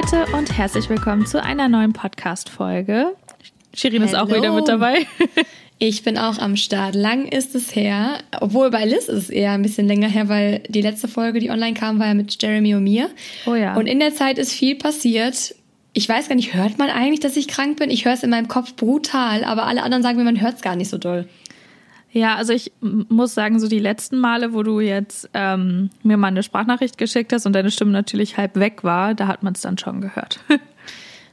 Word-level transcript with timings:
Leute 0.00 0.26
und 0.32 0.56
herzlich 0.56 0.88
willkommen 0.88 1.26
zu 1.26 1.42
einer 1.42 1.68
neuen 1.68 1.92
Podcast-Folge. 1.92 3.16
Shirin 3.74 4.02
ist 4.02 4.14
auch 4.14 4.28
wieder 4.28 4.52
mit 4.52 4.68
dabei. 4.68 5.06
Ich 5.80 6.02
bin 6.04 6.18
auch 6.18 6.38
am 6.38 6.56
Start. 6.56 6.94
Lang 6.94 7.26
ist 7.26 7.54
es 7.54 7.74
her. 7.74 8.18
Obwohl 8.40 8.70
bei 8.70 8.84
Liz 8.84 9.08
ist 9.08 9.24
es 9.24 9.30
eher 9.30 9.52
ein 9.52 9.62
bisschen 9.62 9.86
länger 9.86 10.08
her, 10.08 10.28
weil 10.28 10.60
die 10.68 10.82
letzte 10.82 11.06
Folge, 11.06 11.38
die 11.38 11.50
online 11.50 11.74
kam, 11.74 11.98
war 11.98 12.08
ja 12.08 12.14
mit 12.14 12.40
Jeremy 12.40 12.74
und 12.74 12.84
mir. 12.84 13.10
Oh 13.46 13.54
ja. 13.54 13.76
Und 13.76 13.86
in 13.86 14.00
der 14.00 14.12
Zeit 14.12 14.38
ist 14.38 14.52
viel 14.52 14.76
passiert. 14.76 15.54
Ich 15.92 16.08
weiß 16.08 16.28
gar 16.28 16.34
nicht, 16.34 16.54
hört 16.54 16.78
man 16.78 16.90
eigentlich, 16.90 17.20
dass 17.20 17.36
ich 17.36 17.46
krank 17.46 17.78
bin? 17.78 17.90
Ich 17.90 18.04
höre 18.04 18.14
es 18.14 18.24
in 18.24 18.30
meinem 18.30 18.48
Kopf 18.48 18.74
brutal, 18.74 19.44
aber 19.44 19.66
alle 19.66 19.82
anderen 19.82 20.02
sagen 20.02 20.18
mir, 20.18 20.24
man 20.24 20.40
hört 20.40 20.56
es 20.56 20.62
gar 20.62 20.76
nicht 20.76 20.90
so 20.90 20.98
doll. 20.98 21.28
Ja, 22.10 22.36
also 22.36 22.52
ich 22.52 22.72
muss 22.80 23.34
sagen, 23.34 23.60
so 23.60 23.68
die 23.68 23.78
letzten 23.78 24.18
Male, 24.18 24.54
wo 24.54 24.62
du 24.62 24.80
jetzt 24.80 25.28
ähm, 25.34 25.90
mir 26.02 26.16
mal 26.16 26.28
eine 26.28 26.42
Sprachnachricht 26.42 26.96
geschickt 26.96 27.32
hast 27.32 27.44
und 27.44 27.52
deine 27.52 27.70
Stimme 27.70 27.90
natürlich 27.90 28.38
halb 28.38 28.56
weg 28.56 28.82
war, 28.82 29.14
da 29.14 29.26
hat 29.26 29.42
man 29.42 29.52
es 29.52 29.60
dann 29.60 29.76
schon 29.76 30.00
gehört. 30.00 30.40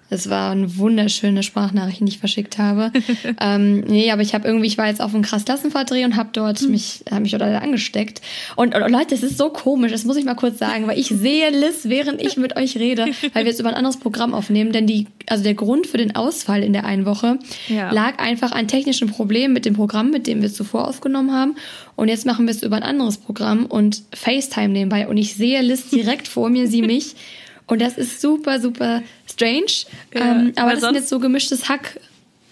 War 0.09 0.51
eine 0.51 0.77
wunderschöne 0.77 1.43
Sprachnachricht, 1.43 1.99
die 2.01 2.07
ich 2.07 2.19
verschickt 2.19 2.57
habe. 2.57 2.91
ähm, 3.41 3.81
nee, 3.81 4.11
aber 4.11 4.21
ich 4.21 4.33
habe 4.33 4.47
irgendwie, 4.47 4.67
ich 4.67 4.77
war 4.77 4.87
jetzt 4.87 5.01
auf 5.01 5.13
einem 5.13 5.23
krass 5.23 5.45
Klassenverdreh 5.45 6.05
und 6.05 6.15
habe 6.15 6.29
dort 6.31 6.61
mhm. 6.61 6.71
mich, 6.71 7.03
hab 7.09 7.21
mich 7.21 7.31
dort 7.31 7.41
angesteckt. 7.41 8.21
Und, 8.55 8.75
und, 8.75 8.91
Leute, 8.91 9.15
es 9.15 9.23
ist 9.23 9.37
so 9.37 9.49
komisch, 9.49 9.91
das 9.91 10.05
muss 10.05 10.15
ich 10.15 10.23
mal 10.23 10.35
kurz 10.35 10.59
sagen, 10.59 10.87
weil 10.87 10.99
ich 10.99 11.07
sehe 11.09 11.49
Liz, 11.49 11.81
während 11.85 12.21
ich 12.21 12.37
mit 12.37 12.55
euch 12.55 12.77
rede, 12.77 13.07
weil 13.33 13.43
wir 13.43 13.51
jetzt 13.51 13.59
über 13.59 13.69
ein 13.69 13.75
anderes 13.75 13.97
Programm 13.97 14.33
aufnehmen, 14.33 14.71
denn 14.71 14.87
die, 14.87 15.07
also 15.27 15.43
der 15.43 15.55
Grund 15.55 15.87
für 15.87 15.97
den 15.97 16.15
Ausfall 16.15 16.63
in 16.63 16.73
der 16.73 16.85
einen 16.85 17.05
Woche 17.05 17.39
ja. 17.67 17.91
lag 17.91 18.19
einfach 18.19 18.51
an 18.51 18.67
technischen 18.67 19.09
Problemen 19.09 19.53
mit 19.53 19.65
dem 19.65 19.73
Programm, 19.73 20.11
mit 20.11 20.27
dem 20.27 20.41
wir 20.41 20.53
zuvor 20.53 20.87
aufgenommen 20.87 21.33
haben. 21.33 21.55
Und 21.95 22.09
jetzt 22.09 22.25
machen 22.25 22.45
wir 22.45 22.51
es 22.51 22.61
über 22.61 22.75
ein 22.75 22.83
anderes 22.83 23.17
Programm 23.17 23.65
und 23.65 24.03
FaceTime 24.13 24.69
nebenbei. 24.69 25.07
Und 25.07 25.17
ich 25.17 25.35
sehe 25.35 25.61
Liz 25.61 25.89
direkt 25.89 26.27
vor 26.27 26.49
mir, 26.49 26.67
sie 26.67 26.81
mich. 26.81 27.15
Und 27.67 27.81
das 27.81 27.97
ist 27.97 28.21
super, 28.21 28.59
super 28.59 29.01
strange. 29.35 29.85
Ja, 30.13 30.31
ähm, 30.31 30.53
aber 30.55 30.71
das 30.71 30.81
sind 30.81 30.95
jetzt 30.95 31.09
so 31.09 31.19
gemischtes 31.19 31.69
Hack. 31.69 31.99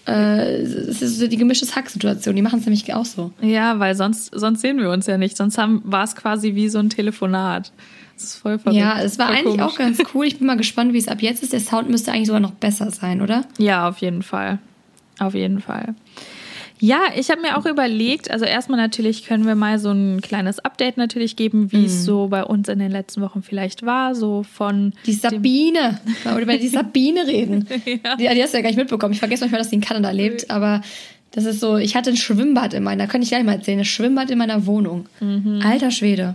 Äh, 0.06 0.56
es 0.60 1.00
ist 1.00 1.18
so 1.18 1.26
die 1.26 1.36
gemischtes 1.36 1.74
Hack-Situation. 1.74 2.36
Die 2.36 2.42
machen 2.42 2.58
es 2.58 2.66
nämlich 2.66 2.92
auch 2.92 3.06
so. 3.06 3.32
Ja, 3.40 3.78
weil 3.78 3.94
sonst, 3.94 4.30
sonst 4.34 4.60
sehen 4.60 4.78
wir 4.78 4.90
uns 4.90 5.06
ja 5.06 5.16
nicht. 5.16 5.36
Sonst 5.36 5.56
war 5.56 6.04
es 6.04 6.14
quasi 6.14 6.54
wie 6.54 6.68
so 6.68 6.78
ein 6.78 6.90
Telefonat. 6.90 7.72
Das 8.14 8.24
ist 8.24 8.34
voll 8.36 8.58
verrückt. 8.58 8.78
Ja, 8.78 9.00
es 9.00 9.18
war 9.18 9.28
voll 9.28 9.36
eigentlich 9.36 9.58
komisch. 9.58 9.74
auch 9.74 9.78
ganz 9.78 9.98
cool. 10.14 10.26
Ich 10.26 10.38
bin 10.38 10.46
mal 10.46 10.56
gespannt, 10.56 10.92
wie 10.92 10.98
es 10.98 11.08
ab 11.08 11.22
jetzt 11.22 11.42
ist. 11.42 11.52
Der 11.52 11.60
Sound 11.60 11.88
müsste 11.88 12.12
eigentlich 12.12 12.26
sogar 12.26 12.40
noch 12.40 12.52
besser 12.52 12.90
sein, 12.90 13.22
oder? 13.22 13.44
Ja, 13.58 13.88
auf 13.88 13.98
jeden 13.98 14.22
Fall. 14.22 14.58
Auf 15.18 15.34
jeden 15.34 15.60
Fall. 15.60 15.94
Ja, 16.84 17.04
ich 17.16 17.30
habe 17.30 17.40
mir 17.40 17.56
auch 17.56 17.64
überlegt, 17.64 18.30
also 18.30 18.44
erstmal 18.44 18.78
natürlich 18.78 19.24
können 19.24 19.46
wir 19.46 19.54
mal 19.54 19.78
so 19.78 19.90
ein 19.90 20.20
kleines 20.20 20.58
Update 20.58 20.98
natürlich 20.98 21.34
geben, 21.34 21.72
wie 21.72 21.86
es 21.86 22.00
mhm. 22.00 22.04
so 22.04 22.28
bei 22.28 22.44
uns 22.44 22.68
in 22.68 22.78
den 22.78 22.90
letzten 22.90 23.22
Wochen 23.22 23.42
vielleicht 23.42 23.86
war, 23.86 24.14
so 24.14 24.42
von 24.42 24.92
die 25.06 25.14
Sabine, 25.14 25.98
oder 26.26 26.42
über 26.42 26.58
die 26.58 26.68
Sabine 26.78 27.26
reden. 27.26 27.66
ja. 27.86 28.16
die, 28.16 28.28
die, 28.28 28.42
hast 28.42 28.52
du 28.52 28.58
ja 28.58 28.62
gar 28.62 28.68
nicht 28.68 28.76
mitbekommen. 28.76 29.14
Ich 29.14 29.18
vergesse 29.18 29.44
manchmal, 29.44 29.60
dass 29.60 29.70
sie 29.70 29.76
in 29.76 29.80
Kanada 29.80 30.10
lebt, 30.10 30.50
aber 30.50 30.82
das 31.30 31.46
ist 31.46 31.60
so, 31.60 31.78
ich 31.78 31.96
hatte 31.96 32.10
ein 32.10 32.18
Schwimmbad 32.18 32.74
in 32.74 32.82
meiner, 32.82 33.06
kann 33.06 33.22
ich 33.22 33.30
gleich 33.30 33.44
mal 33.44 33.54
erzählen, 33.54 33.78
ein 33.78 33.86
Schwimmbad 33.86 34.30
in 34.30 34.36
meiner 34.36 34.66
Wohnung. 34.66 35.06
Mhm. 35.20 35.62
Alter 35.64 35.90
Schwede. 35.90 36.34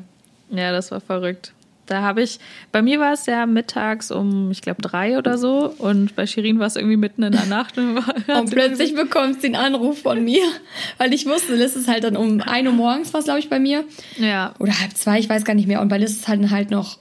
Ja, 0.50 0.72
das 0.72 0.90
war 0.90 1.00
verrückt. 1.00 1.54
Da 1.90 2.02
habe 2.02 2.22
ich, 2.22 2.40
bei 2.72 2.82
mir 2.82 3.00
war 3.00 3.14
es 3.14 3.26
ja 3.26 3.46
mittags 3.46 4.12
um, 4.12 4.52
ich 4.52 4.62
glaube, 4.62 4.82
drei 4.82 5.18
oder 5.18 5.38
so 5.38 5.74
und 5.78 6.16
bei 6.16 6.28
Shirin 6.28 6.60
war 6.60 6.68
es 6.68 6.76
irgendwie 6.76 6.98
mitten 6.98 7.24
in 7.24 7.32
der 7.32 7.46
Nacht. 7.46 7.78
Und, 7.78 7.98
und 8.28 8.52
plötzlich 8.52 8.94
bekommt 8.94 9.42
sie 9.42 9.48
einen 9.48 9.56
Anruf 9.56 10.04
von 10.04 10.24
mir, 10.24 10.44
weil 10.98 11.14
ich 11.14 11.26
wusste, 11.26 11.56
Liz 11.56 11.76
ist 11.76 11.88
halt 11.88 12.04
dann 12.04 12.16
um 12.16 12.42
ein 12.42 12.68
Uhr 12.68 12.74
morgens, 12.74 13.14
was 13.14 13.26
glaube 13.26 13.40
ich 13.40 13.50
bei 13.50 13.60
mir. 13.60 13.86
Ja. 14.18 14.54
Oder 14.60 14.80
halb 14.80 14.96
zwei, 14.96 15.20
ich 15.20 15.30
weiß 15.30 15.46
gar 15.46 15.56
nicht 15.56 15.68
mehr. 15.68 15.82
Und 15.82 15.90
bei 15.90 15.98
Liz 15.98 16.12
ist 16.12 16.28
halt 16.28 16.50
halt 16.52 16.72
noch 16.72 16.98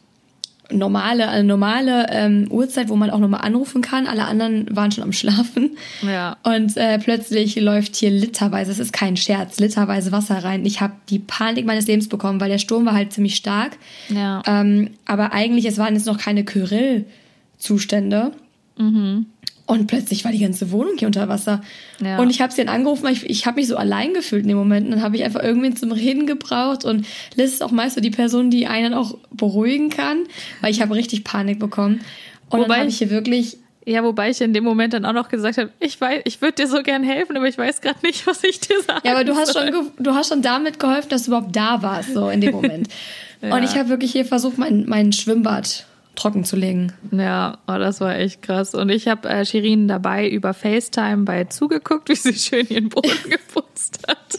normale, 0.71 1.29
eine 1.29 1.45
normale 1.45 2.07
ähm, 2.11 2.47
Uhrzeit, 2.51 2.89
wo 2.89 2.97
man 2.97 3.11
auch 3.11 3.19
nochmal 3.19 3.41
anrufen 3.41 3.81
kann. 3.81 4.07
Alle 4.07 4.27
anderen 4.27 4.67
waren 4.75 4.93
schon 4.93 5.05
am 5.05 5.13
Schlafen. 5.13 5.77
Ja. 6.03 6.37
Und 6.43 6.77
äh, 6.77 6.99
plötzlich 6.99 7.57
läuft 7.57 7.97
hier 7.97 8.11
literweise, 8.11 8.71
es 8.71 8.79
ist 8.79 8.93
kein 8.93 9.17
Scherz, 9.17 9.59
literweise 9.61 10.13
Wasser 10.13 10.45
rein. 10.45 10.67
Ich 10.67 10.81
habe 10.81 10.93
die 11.09 11.19
Panik 11.19 11.65
meines 11.65 11.87
Lebens 11.87 12.09
bekommen, 12.09 12.41
weil 12.41 12.51
der 12.51 12.59
Sturm 12.59 12.85
war 12.87 12.95
halt 12.95 13.13
ziemlich 13.13 13.37
stark. 13.37 13.79
Ja. 14.09 14.43
Ähm, 14.47 14.91
aber 15.07 15.33
eigentlich, 15.33 15.65
es 15.65 15.79
waren 15.79 15.95
jetzt 15.95 16.07
noch 16.07 16.19
keine 16.19 16.45
Kyrill-Zustände. 16.45 18.33
Mhm. 18.77 19.27
Und 19.69 19.87
plötzlich 19.87 20.25
war 20.25 20.33
die 20.33 20.39
ganze 20.39 20.71
Wohnung 20.71 20.95
hier 20.99 21.09
unter 21.09 21.29
Wasser. 21.29 21.61
Ja. 22.03 22.19
Und 22.19 22.31
ich 22.31 22.41
habe 22.41 22.51
sie 22.51 22.65
dann 22.65 22.75
angerufen, 22.75 23.03
weil 23.03 23.13
ich, 23.13 23.29
ich 23.29 23.45
habe 23.45 23.57
mich 23.57 23.69
so 23.69 23.77
allein 23.77 24.15
gefühlt 24.15 24.45
in 24.45 24.49
dem 24.49 24.57
Moment. 24.57 24.87
Und 24.87 24.93
dann 24.93 25.03
habe 25.03 25.15
ich 25.17 25.25
einfach 25.25 25.43
irgendwen 25.43 25.77
zum 25.77 25.93
Reden 25.93 26.27
gebraucht. 26.27 26.87
Und 26.87 27.07
Liz 27.35 27.53
ist 27.53 27.63
auch 27.63 27.71
meist 27.71 27.95
so 27.95 28.01
die 28.01 28.11
Person, 28.11 28.49
die 28.49 28.67
einen 28.67 28.95
auch 28.95 29.19
beruhigen 29.31 29.91
kann, 29.91 30.25
weil 30.63 30.71
ich 30.71 30.81
habe 30.81 30.95
richtig 30.95 31.23
Panik 31.23 31.59
bekommen. 31.59 32.01
Und 32.49 32.61
wobei 32.61 32.69
dann 32.69 32.79
habe 32.79 32.89
ich 32.89 32.97
hier 32.97 33.11
wirklich 33.11 33.59
ja, 33.85 34.03
wobei 34.05 34.31
ich 34.31 34.41
in 34.41 34.53
dem 34.53 34.65
Moment 34.65 34.93
dann 34.93 35.05
auch 35.05 35.15
noch 35.15 35.29
gesagt 35.29 35.57
habe, 35.57 35.71
ich 35.81 35.99
weiß, 35.99 36.21
ich 36.25 36.43
würde 36.43 36.63
dir 36.63 36.67
so 36.67 36.83
gern 36.83 37.03
helfen, 37.03 37.37
aber 37.37 37.49
ich 37.49 37.57
weiß 37.57 37.81
gerade 37.81 37.99
nicht, 38.03 38.27
was 38.27 38.45
ich 38.45 38.61
dir 38.61 38.81
sage. 38.83 39.01
Ja, 39.05 39.13
aber 39.13 39.25
du 39.25 39.35
hast 39.35 39.59
schon, 39.59 39.71
du 39.99 40.15
hast 40.15 40.29
schon 40.29 40.43
damit 40.43 40.79
geholfen, 40.79 41.09
dass 41.09 41.25
du 41.25 41.31
überhaupt 41.31 41.57
da 41.57 41.83
warst, 41.83 42.13
so 42.13 42.29
in 42.29 42.41
dem 42.41 42.53
Moment. 42.53 42.89
ja. 43.43 43.55
Und 43.55 43.63
ich 43.65 43.77
habe 43.77 43.89
wirklich 43.89 44.13
hier 44.13 44.27
versucht, 44.27 44.59
mein, 44.59 44.85
mein 44.87 45.13
Schwimmbad 45.13 45.87
trocken 46.19 46.45
zu 46.45 46.57
legen. 46.57 46.93
Ja, 47.11 47.59
oh, 47.67 47.79
das 47.79 48.01
war 48.01 48.17
echt 48.17 48.43
krass. 48.43 48.75
Und 48.75 48.89
ich 48.91 49.09
habe 49.09 49.29
äh, 49.29 49.45
Shirin 49.45 49.89
dabei 49.89 50.29
über 50.29 50.53
FaceTime 50.53 51.25
bei 51.25 51.45
zugeguckt, 51.45 52.09
wie 52.09 52.15
sie 52.15 52.33
schön 52.39 52.67
ihren 52.69 52.89
Boden 52.89 53.11
geputzt 53.31 54.01
hat. 54.07 54.39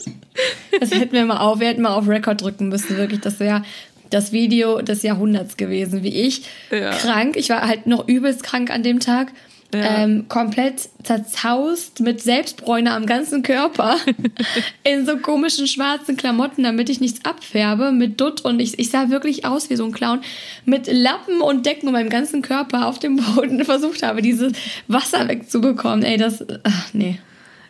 Das 0.78 0.90
hätten 0.92 1.12
wir 1.12 1.24
mal 1.24 1.38
auf, 1.38 1.60
wir 1.60 1.68
hätten 1.68 1.82
mal 1.82 1.94
auf 1.94 2.06
Record 2.06 2.42
drücken 2.42 2.68
müssen, 2.68 2.96
wirklich. 2.96 3.20
Das 3.20 3.40
wäre 3.40 3.62
das 4.10 4.32
Video 4.32 4.82
des 4.82 5.02
Jahrhunderts 5.02 5.56
gewesen, 5.56 6.02
wie 6.02 6.14
ich. 6.22 6.42
Ja. 6.70 6.90
Krank. 6.90 7.36
Ich 7.36 7.48
war 7.48 7.66
halt 7.66 7.86
noch 7.86 8.06
übelst 8.06 8.42
krank 8.42 8.70
an 8.70 8.82
dem 8.82 9.00
Tag. 9.00 9.32
Ja. 9.72 10.02
Ähm, 10.02 10.26
komplett 10.28 10.88
zerzaust 11.04 12.00
mit 12.00 12.20
Selbstbräune 12.20 12.92
am 12.92 13.06
ganzen 13.06 13.42
Körper 13.42 13.96
in 14.84 15.06
so 15.06 15.16
komischen 15.18 15.68
schwarzen 15.68 16.16
Klamotten, 16.16 16.64
damit 16.64 16.88
ich 16.88 17.00
nichts 17.00 17.24
abfärbe, 17.24 17.92
mit 17.92 18.20
Dutt 18.20 18.40
und 18.40 18.58
ich, 18.58 18.78
ich 18.80 18.90
sah 18.90 19.10
wirklich 19.10 19.44
aus 19.44 19.70
wie 19.70 19.76
so 19.76 19.84
ein 19.84 19.92
Clown, 19.92 20.22
mit 20.64 20.88
Lappen 20.90 21.40
und 21.40 21.66
Decken 21.66 21.86
um 21.86 21.92
meinem 21.92 22.10
ganzen 22.10 22.42
Körper 22.42 22.86
auf 22.86 22.98
dem 22.98 23.16
Boden 23.16 23.64
versucht 23.64 24.02
habe, 24.02 24.22
dieses 24.22 24.54
Wasser 24.88 25.28
wegzubekommen. 25.28 26.02
Ey, 26.02 26.16
das, 26.16 26.44
ach, 26.64 26.92
nee. 26.92 27.20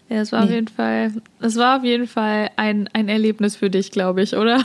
Ja, 0.09 0.23
es 0.23 0.33
war 0.33 0.41
nee. 0.41 0.47
auf 0.47 0.53
jeden 0.53 0.69
Fall, 0.69 1.13
es 1.41 1.57
war 1.57 1.79
auf 1.79 1.85
jeden 1.85 2.09
Fall 2.09 2.51
ein, 2.57 2.89
ein 2.95 3.09
Erlebnis 3.09 3.57
für 3.57 3.69
dich, 3.69 3.91
glaube 3.91 4.23
ich, 4.23 4.35
oder? 4.35 4.65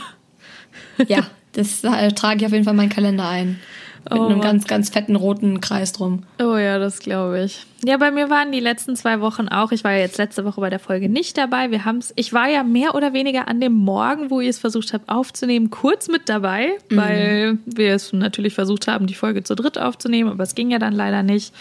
Ja, 1.06 1.26
das 1.52 1.84
äh, 1.84 2.12
trage 2.12 2.40
ich 2.40 2.46
auf 2.46 2.52
jeden 2.52 2.64
Fall 2.64 2.72
in 2.72 2.78
meinen 2.78 2.88
Kalender 2.88 3.28
ein. 3.28 3.60
Mit 4.08 4.20
oh, 4.20 4.26
einem 4.26 4.40
ganz, 4.40 4.68
ganz 4.68 4.90
fetten 4.90 5.16
roten 5.16 5.60
Kreis 5.60 5.92
drum. 5.92 6.22
Oh 6.40 6.56
ja, 6.56 6.78
das 6.78 7.00
glaube 7.00 7.42
ich. 7.42 7.66
Ja, 7.84 7.96
bei 7.96 8.12
mir 8.12 8.30
waren 8.30 8.52
die 8.52 8.60
letzten 8.60 8.94
zwei 8.94 9.20
Wochen 9.20 9.48
auch. 9.48 9.72
Ich 9.72 9.82
war 9.82 9.92
ja 9.92 9.98
jetzt 9.98 10.16
letzte 10.16 10.44
Woche 10.44 10.60
bei 10.60 10.70
der 10.70 10.78
Folge 10.78 11.08
nicht 11.08 11.36
dabei. 11.36 11.72
Wir 11.72 11.84
haben's. 11.84 12.12
Ich 12.14 12.32
war 12.32 12.48
ja 12.48 12.62
mehr 12.62 12.94
oder 12.94 13.12
weniger 13.12 13.48
an 13.48 13.60
dem 13.60 13.72
Morgen, 13.72 14.30
wo 14.30 14.40
ihr 14.40 14.50
es 14.50 14.60
versucht 14.60 14.92
habt 14.92 15.08
aufzunehmen, 15.08 15.70
kurz 15.70 16.06
mit 16.06 16.28
dabei, 16.28 16.78
mhm. 16.88 16.96
weil 16.96 17.58
wir 17.66 17.94
es 17.94 18.12
natürlich 18.12 18.54
versucht 18.54 18.86
haben, 18.86 19.08
die 19.08 19.14
Folge 19.14 19.42
zu 19.42 19.56
dritt 19.56 19.76
aufzunehmen, 19.76 20.30
aber 20.30 20.44
es 20.44 20.54
ging 20.54 20.70
ja 20.70 20.78
dann 20.78 20.92
leider 20.92 21.24
nicht. 21.24 21.52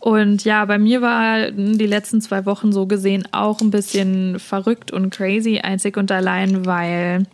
Und 0.00 0.44
ja, 0.44 0.64
bei 0.64 0.78
mir 0.78 1.02
war 1.02 1.50
die 1.50 1.86
letzten 1.86 2.20
zwei 2.20 2.44
Wochen 2.46 2.72
so 2.72 2.86
gesehen 2.86 3.28
auch 3.32 3.60
ein 3.60 3.70
bisschen 3.70 4.38
verrückt 4.38 4.90
und 4.90 5.10
crazy, 5.10 5.60
einzig 5.60 5.96
und 5.96 6.12
allein, 6.12 6.66
weil 6.66 7.26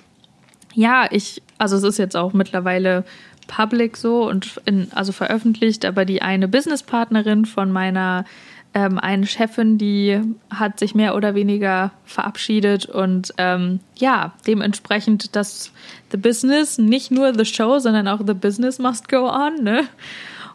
ja, 0.74 1.08
ich, 1.10 1.42
also 1.58 1.76
es 1.76 1.82
ist 1.82 1.98
jetzt 1.98 2.16
auch 2.16 2.32
mittlerweile 2.32 3.04
public 3.50 3.96
so 3.96 4.28
und 4.28 4.60
in, 4.64 4.88
also 4.92 5.12
veröffentlicht, 5.12 5.84
aber 5.84 6.04
die 6.04 6.22
eine 6.22 6.46
Businesspartnerin 6.46 7.44
von 7.44 7.72
meiner 7.72 8.24
ähm, 8.72 8.98
einen 9.00 9.26
Chefin, 9.26 9.76
die 9.76 10.20
hat 10.48 10.78
sich 10.78 10.94
mehr 10.94 11.16
oder 11.16 11.34
weniger 11.34 11.90
verabschiedet 12.04 12.86
und 12.86 13.34
ähm, 13.36 13.80
ja, 13.96 14.32
dementsprechend 14.46 15.34
das 15.34 15.72
The 16.12 16.16
Business, 16.16 16.78
nicht 16.78 17.10
nur 17.10 17.34
The 17.34 17.44
Show, 17.44 17.80
sondern 17.80 18.06
auch 18.06 18.20
The 18.24 18.34
Business 18.34 18.78
must 18.78 19.08
go 19.08 19.28
on, 19.28 19.64
ne? 19.64 19.84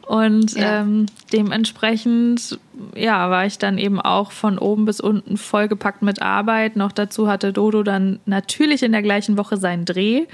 Und 0.07 0.53
ja. 0.53 0.81
ähm, 0.81 1.07
dementsprechend, 1.33 2.59
ja, 2.95 3.29
war 3.31 3.47
ich 3.47 3.57
dann 3.57 3.79
eben 3.79 3.99
auch 3.99 4.31
von 4.31 4.59
oben 4.59 4.85
bis 4.85 5.01
unten 5.01 5.35
vollgepackt 5.35 6.03
mit 6.03 6.21
Arbeit. 6.21 6.75
Noch 6.75 6.91
dazu 6.91 7.27
hatte 7.27 7.51
Dodo 7.51 7.81
dann 7.81 8.19
natürlich 8.27 8.83
in 8.83 8.91
der 8.91 9.01
gleichen 9.01 9.35
Woche 9.35 9.57
seinen 9.57 9.83
Dreh. 9.83 10.25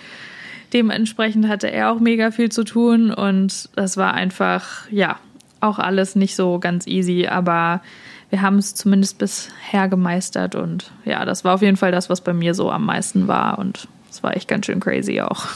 Dementsprechend 0.73 1.47
hatte 1.47 1.71
er 1.71 1.91
auch 1.91 1.99
mega 1.99 2.31
viel 2.31 2.49
zu 2.49 2.63
tun 2.63 3.11
und 3.13 3.69
das 3.75 3.97
war 3.97 4.13
einfach, 4.13 4.89
ja, 4.89 5.19
auch 5.59 5.79
alles 5.79 6.15
nicht 6.15 6.35
so 6.35 6.59
ganz 6.59 6.87
easy, 6.87 7.27
aber 7.27 7.81
wir 8.29 8.41
haben 8.41 8.57
es 8.57 8.73
zumindest 8.73 9.17
bisher 9.17 9.89
gemeistert 9.89 10.55
und 10.55 10.91
ja, 11.05 11.25
das 11.25 11.43
war 11.43 11.55
auf 11.55 11.61
jeden 11.61 11.77
Fall 11.77 11.91
das, 11.91 12.09
was 12.09 12.21
bei 12.21 12.33
mir 12.33 12.53
so 12.53 12.71
am 12.71 12.85
meisten 12.85 13.27
war 13.27 13.59
und 13.59 13.87
es 14.09 14.23
war 14.23 14.35
echt 14.35 14.47
ganz 14.47 14.65
schön 14.65 14.79
crazy 14.79 15.21
auch. 15.21 15.47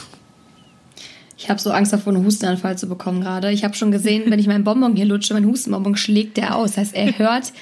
Ich 1.38 1.50
habe 1.50 1.60
so 1.60 1.70
Angst 1.70 1.92
davor, 1.92 2.14
einen 2.14 2.24
Hustenanfall 2.24 2.78
zu 2.78 2.88
bekommen 2.88 3.20
gerade. 3.20 3.52
Ich 3.52 3.64
habe 3.64 3.74
schon 3.74 3.90
gesehen, 3.90 4.30
wenn 4.30 4.38
ich 4.38 4.46
meinen 4.46 4.64
Bonbon 4.64 4.96
hier 4.96 5.04
lutsche, 5.04 5.34
mein 5.34 5.44
Hustenbonbon 5.44 5.96
schlägt 5.96 6.38
der 6.38 6.56
aus. 6.56 6.72
Das 6.72 6.78
heißt, 6.78 6.94
er 6.94 7.18
hört, 7.18 7.52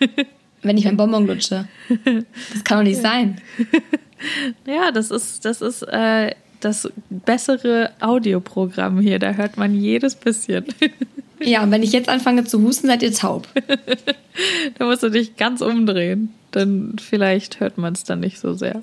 wenn 0.62 0.76
ich 0.76 0.84
meinen 0.84 0.96
Bonbon 0.96 1.26
lutsche. 1.26 1.66
Das 1.88 2.64
kann 2.64 2.78
doch 2.78 2.84
nicht 2.84 3.00
sein. 3.00 3.40
Ja, 4.66 4.90
das 4.90 5.12
ist, 5.12 5.44
das 5.44 5.60
ist 5.60 5.82
äh, 5.82 6.34
das 6.60 6.90
bessere 7.10 7.90
Audioprogramm 8.00 9.00
hier. 9.00 9.18
Da 9.18 9.32
hört 9.32 9.56
man 9.56 9.74
jedes 9.74 10.14
bisschen. 10.14 10.64
Ja, 11.40 11.62
und 11.62 11.70
wenn 11.70 11.84
ich 11.84 11.92
jetzt 11.92 12.08
anfange 12.08 12.42
zu 12.44 12.60
husten, 12.62 12.88
seid 12.88 13.00
ihr 13.00 13.12
taub. 13.12 13.46
da 14.78 14.84
musst 14.84 15.04
du 15.04 15.08
dich 15.08 15.36
ganz 15.36 15.60
umdrehen. 15.60 16.34
Dann 16.50 16.96
vielleicht 17.00 17.60
hört 17.60 17.78
man 17.78 17.92
es 17.92 18.02
dann 18.02 18.18
nicht 18.18 18.40
so 18.40 18.54
sehr. 18.54 18.82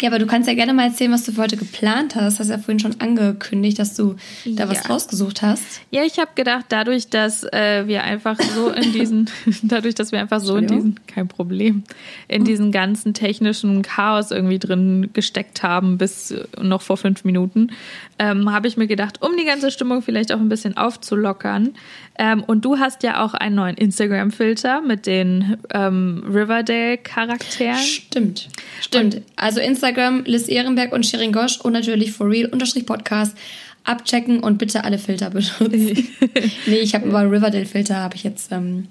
Ja, 0.00 0.10
aber 0.10 0.18
du 0.18 0.26
kannst 0.26 0.48
ja 0.48 0.54
gerne 0.54 0.74
mal 0.74 0.88
erzählen, 0.88 1.10
was 1.12 1.24
du 1.24 1.32
für 1.32 1.42
heute 1.42 1.56
geplant 1.56 2.16
hast. 2.16 2.36
Du 2.36 2.40
hast 2.40 2.50
ja 2.50 2.58
vorhin 2.58 2.78
schon 2.78 3.00
angekündigt, 3.00 3.78
dass 3.78 3.94
du 3.94 4.16
da 4.44 4.64
ja. 4.64 4.70
was 4.70 4.90
rausgesucht 4.90 5.42
hast. 5.42 5.80
Ja, 5.90 6.02
ich 6.02 6.18
habe 6.18 6.30
gedacht, 6.34 6.66
dadurch, 6.68 7.08
dass 7.08 7.44
äh, 7.44 7.84
wir 7.86 8.04
einfach 8.04 8.38
so 8.38 8.68
in 8.70 8.92
diesen, 8.92 9.30
dadurch, 9.62 9.94
dass 9.94 10.12
wir 10.12 10.20
einfach 10.20 10.40
so 10.40 10.56
in 10.56 10.66
diesen, 10.66 11.00
kein 11.06 11.28
Problem, 11.28 11.84
in 12.28 12.44
diesen 12.44 12.72
ganzen 12.72 13.14
technischen 13.14 13.82
Chaos 13.82 14.30
irgendwie 14.30 14.58
drin 14.58 15.10
gesteckt 15.14 15.62
haben, 15.62 15.96
bis 15.96 16.34
noch 16.60 16.82
vor 16.82 16.98
fünf 16.98 17.24
Minuten, 17.24 17.70
ähm, 18.18 18.52
habe 18.52 18.68
ich 18.68 18.76
mir 18.76 18.86
gedacht, 18.86 19.22
um 19.22 19.36
die 19.36 19.44
ganze 19.44 19.70
Stimmung 19.70 20.02
vielleicht 20.02 20.32
auch 20.32 20.40
ein 20.40 20.48
bisschen 20.48 20.76
aufzulockern. 20.76 21.74
Ähm, 22.18 22.42
und 22.42 22.64
du 22.64 22.78
hast 22.78 23.02
ja 23.02 23.22
auch 23.22 23.34
einen 23.34 23.56
neuen 23.56 23.76
Instagram-Filter 23.76 24.80
mit 24.80 25.06
den 25.06 25.58
ähm, 25.72 26.24
Riverdale-Charakteren. 26.26 27.76
Stimmt, 27.78 28.48
stimmt. 28.80 29.16
Und 29.16 29.22
also 29.36 29.60
Instagram, 29.60 29.85
Liz 30.24 30.48
Ehrenberg 30.48 30.92
und 30.92 31.06
Shirin 31.06 31.32
Gosch 31.32 31.60
und 31.60 31.72
natürlich 31.72 32.12
for 32.12 32.28
real 32.28 32.48
unterstrich 32.48 32.86
Podcast 32.86 33.36
abchecken 33.84 34.40
und 34.40 34.58
bitte 34.58 34.84
alle 34.84 34.98
Filter 34.98 35.30
benutzen. 35.30 36.08
nee, 36.66 36.78
ich 36.78 36.94
habe 36.94 37.06
über 37.06 37.22
Riverdale-Filter 37.22 37.96
habe 37.96 38.16
ich 38.16 38.24
jetzt 38.24 38.50
ähm, 38.52 38.88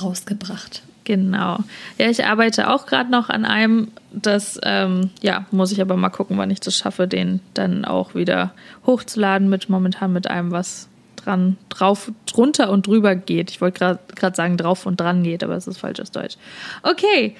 rausgebracht. 0.00 0.82
Genau. 1.04 1.60
Ja, 1.98 2.10
ich 2.10 2.24
arbeite 2.24 2.68
auch 2.68 2.86
gerade 2.86 3.10
noch 3.12 3.28
an 3.28 3.44
einem. 3.44 3.88
Das, 4.12 4.58
ähm, 4.64 5.10
ja, 5.22 5.46
muss 5.52 5.70
ich 5.70 5.80
aber 5.80 5.96
mal 5.96 6.08
gucken, 6.08 6.36
wann 6.36 6.50
ich 6.50 6.58
das 6.58 6.76
schaffe, 6.76 7.06
den 7.06 7.40
dann 7.54 7.84
auch 7.84 8.14
wieder 8.14 8.52
hochzuladen 8.86 9.48
mit 9.48 9.68
momentan 9.68 10.12
mit 10.12 10.28
einem, 10.28 10.50
was 10.50 10.88
dran, 11.14 11.58
drauf, 11.68 12.10
drunter 12.26 12.70
und 12.70 12.86
drüber 12.86 13.14
geht. 13.14 13.50
Ich 13.50 13.60
wollte 13.60 13.98
gerade 14.16 14.36
sagen, 14.36 14.56
drauf 14.56 14.86
und 14.86 14.98
dran 14.98 15.22
geht, 15.22 15.44
aber 15.44 15.54
es 15.54 15.68
ist 15.68 15.78
falsches 15.78 16.10
Deutsch. 16.10 16.36
Okay, 16.82 17.36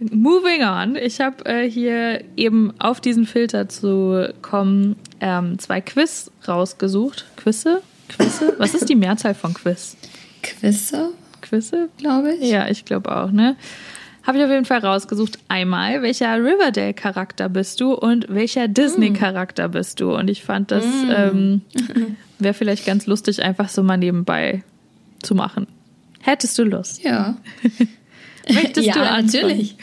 moving 0.00 0.62
on. 0.62 0.96
Ich 0.96 1.20
habe 1.20 1.44
äh, 1.46 1.70
hier 1.70 2.24
eben 2.36 2.72
auf 2.78 3.00
diesen 3.00 3.26
Filter 3.26 3.68
zu 3.68 4.32
kommen 4.42 4.96
ähm, 5.20 5.58
zwei 5.58 5.80
Quiz 5.80 6.30
rausgesucht. 6.46 7.26
Quizze? 7.36 7.82
Quizze? 8.08 8.54
Was 8.58 8.74
ist 8.74 8.88
die 8.88 8.96
Mehrzahl 8.96 9.34
von 9.34 9.54
Quiz? 9.54 9.96
Quizze? 10.42 11.10
Quizze, 11.42 11.88
glaube 11.98 12.34
ich. 12.34 12.50
Ja, 12.50 12.68
ich 12.68 12.84
glaube 12.84 13.14
auch, 13.14 13.30
ne? 13.30 13.56
Habe 14.22 14.38
ich 14.38 14.44
auf 14.44 14.50
jeden 14.50 14.64
Fall 14.66 14.80
rausgesucht. 14.80 15.38
Einmal, 15.48 16.02
welcher 16.02 16.36
Riverdale-Charakter 16.36 17.48
bist 17.48 17.80
du 17.80 17.94
und 17.94 18.26
welcher 18.28 18.68
Disney-Charakter 18.68 19.68
bist 19.68 20.00
du? 20.00 20.14
Und 20.14 20.28
ich 20.28 20.44
fand, 20.44 20.70
das 20.70 20.84
mm. 20.84 21.10
ähm, 21.10 21.60
wäre 22.38 22.54
vielleicht 22.54 22.84
ganz 22.84 23.06
lustig, 23.06 23.42
einfach 23.42 23.70
so 23.70 23.82
mal 23.82 23.96
nebenbei 23.96 24.62
zu 25.22 25.34
machen. 25.34 25.66
Hättest 26.20 26.58
du 26.58 26.64
Lust? 26.64 27.02
Ja. 27.02 27.36
Möchtest 28.54 28.86
ja, 28.86 28.94
du 28.94 29.00
anfangen? 29.00 29.26
natürlich. 29.26 29.76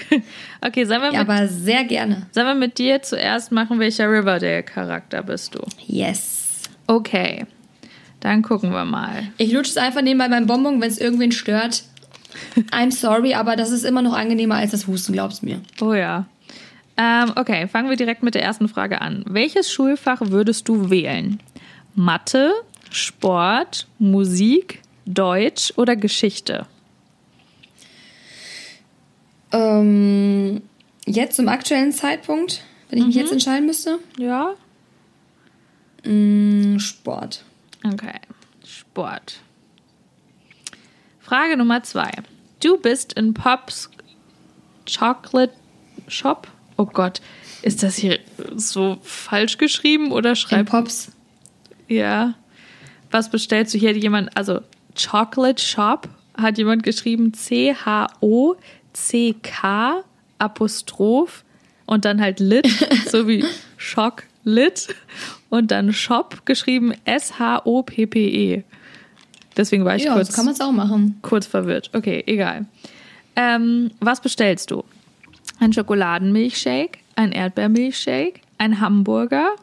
Okay, 0.60 0.86
sagen 0.86 1.04
wir 1.04 1.14
ja, 1.14 1.20
mit, 1.20 1.30
aber 1.30 1.48
sehr 1.48 1.84
gerne. 1.84 2.28
Sollen 2.32 2.48
wir 2.48 2.56
mit 2.56 2.80
dir 2.80 3.02
zuerst 3.02 3.52
machen, 3.52 3.80
welcher 3.80 4.10
Riverdale-Charakter 4.10 5.22
bist 5.22 5.54
du? 5.54 5.60
Yes. 5.86 6.64
Okay. 6.88 7.46
Dann 8.20 8.42
gucken 8.42 8.72
wir 8.72 8.86
mal. 8.86 9.28
Ich 9.38 9.52
lutsche 9.52 9.72
es 9.72 9.78
einfach 9.78 10.02
nebenbei 10.02 10.28
beim 10.30 10.48
Bonbon, 10.48 10.82
wenn 10.82 10.90
es 10.90 10.98
irgendwen 10.98 11.32
stört. 11.32 11.84
I'm 12.72 12.92
sorry, 12.92 13.36
aber 13.36 13.56
das 13.56 13.72
ist 13.72 13.84
immer 13.84 14.02
noch 14.02 14.14
angenehmer 14.14 14.56
als 14.56 14.72
das 14.72 14.88
Husten, 14.88 15.14
glaubst 15.14 15.44
mir. 15.44 15.62
Oh 15.80 15.94
ja. 15.94 16.26
Ähm, 16.98 17.34
okay, 17.36 17.68
fangen 17.68 17.90
wir 17.90 17.96
direkt 17.96 18.24
mit 18.24 18.34
der 18.34 18.44
ersten 18.44 18.68
Frage 18.68 19.02
an. 19.02 19.24
Welches 19.28 19.72
Schulfach 19.72 20.22
würdest 20.22 20.68
du 20.68 20.90
wählen? 20.90 21.40
Mathe, 21.94 22.54
Sport, 22.90 23.88
Musik, 24.00 24.82
Deutsch 25.06 25.74
oder 25.76 25.96
Geschichte? 25.96 26.66
Ähm, 29.58 30.62
jetzt 31.06 31.36
zum 31.36 31.48
aktuellen 31.48 31.92
Zeitpunkt, 31.92 32.62
wenn 32.90 33.00
ich 33.00 33.04
mhm. 33.04 33.08
mich 33.08 33.16
jetzt 33.16 33.32
entscheiden 33.32 33.66
müsste? 33.66 34.00
Ja. 34.18 34.54
Mm, 36.06 36.78
Sport. 36.78 37.44
Okay, 37.84 38.20
Sport. 38.64 39.40
Frage 41.20 41.58
Nummer 41.58 41.84
zwei. 41.84 42.12
Du 42.62 42.78
bist 42.78 43.14
in 43.14 43.34
Pops 43.34 43.90
Chocolate 44.86 45.54
Shop. 46.08 46.48
Oh 46.78 46.86
Gott, 46.86 47.22
ist 47.64 47.84
das 47.84 47.96
hier 47.96 48.20
so 48.56 48.98
falsch 49.02 49.58
geschrieben 49.58 50.12
oder 50.12 50.36
schreibt. 50.36 50.60
In 50.60 50.66
Pops. 50.68 51.12
Ja. 51.88 52.36
Was 53.10 53.30
bestellst 53.30 53.74
du 53.74 53.78
hier? 53.78 53.98
Jemand, 53.98 54.36
also 54.38 54.62
Chocolate 54.96 55.62
Shop 55.62 56.08
hat 56.38 56.58
jemand 56.58 56.84
geschrieben 56.84 57.34
C-H-O-C-K 58.98 60.04
Apostroph 60.40 61.44
und 61.86 62.06
dann 62.06 62.22
halt 62.22 62.40
Lit, 62.40 62.68
so 63.10 63.28
wie 63.28 63.44
Schock 63.78 64.24
Lit 64.44 64.88
und 65.50 65.72
dann 65.72 65.94
Shop 65.94 66.46
geschrieben 66.46 66.94
S-H-O-P-P-E. 67.06 68.64
Deswegen 69.56 69.86
war 69.86 69.96
ich 69.96 70.04
ja, 70.04 70.14
kurz. 70.14 70.28
So 70.28 70.34
kann 70.34 70.46
man 70.46 70.54
es 70.54 70.62
auch 70.62 70.72
machen. 70.72 71.18
Kurz 71.22 71.48
verwirrt. 71.48 71.90
Okay, 71.94 72.24
egal. 72.28 72.66
Ähm, 73.36 73.92
was 74.00 74.22
bestellst 74.22 74.72
du? 74.72 74.84
Ein 75.60 75.74
Schokoladenmilchshake, 75.74 77.00
ein 77.16 77.32
Erdbeermilchshake, 77.32 78.42
ein 78.60 78.80
Hamburger 78.80 79.56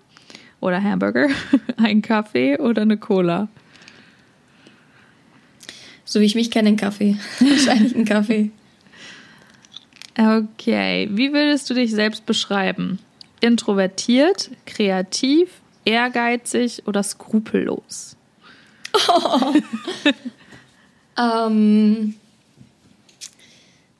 oder 0.60 0.82
Hamburger, 0.82 1.28
ein 1.76 2.02
Kaffee 2.02 2.58
oder 2.58 2.82
eine 2.82 2.96
Cola? 2.96 3.48
So 6.04 6.20
wie 6.20 6.24
ich 6.24 6.34
mich 6.34 6.50
kenne, 6.50 6.70
ein 6.70 6.76
Kaffee. 6.76 7.16
Wahrscheinlich 7.38 7.94
ein 7.94 8.04
Kaffee. 8.04 8.50
Okay, 10.16 11.08
wie 11.10 11.32
würdest 11.32 11.68
du 11.68 11.74
dich 11.74 11.90
selbst 11.90 12.24
beschreiben? 12.24 13.00
Introvertiert, 13.40 14.50
kreativ, 14.64 15.48
ehrgeizig 15.84 16.82
oder 16.86 17.02
skrupellos? 17.02 18.16
Oh. 19.08 19.54
ähm. 21.20 22.14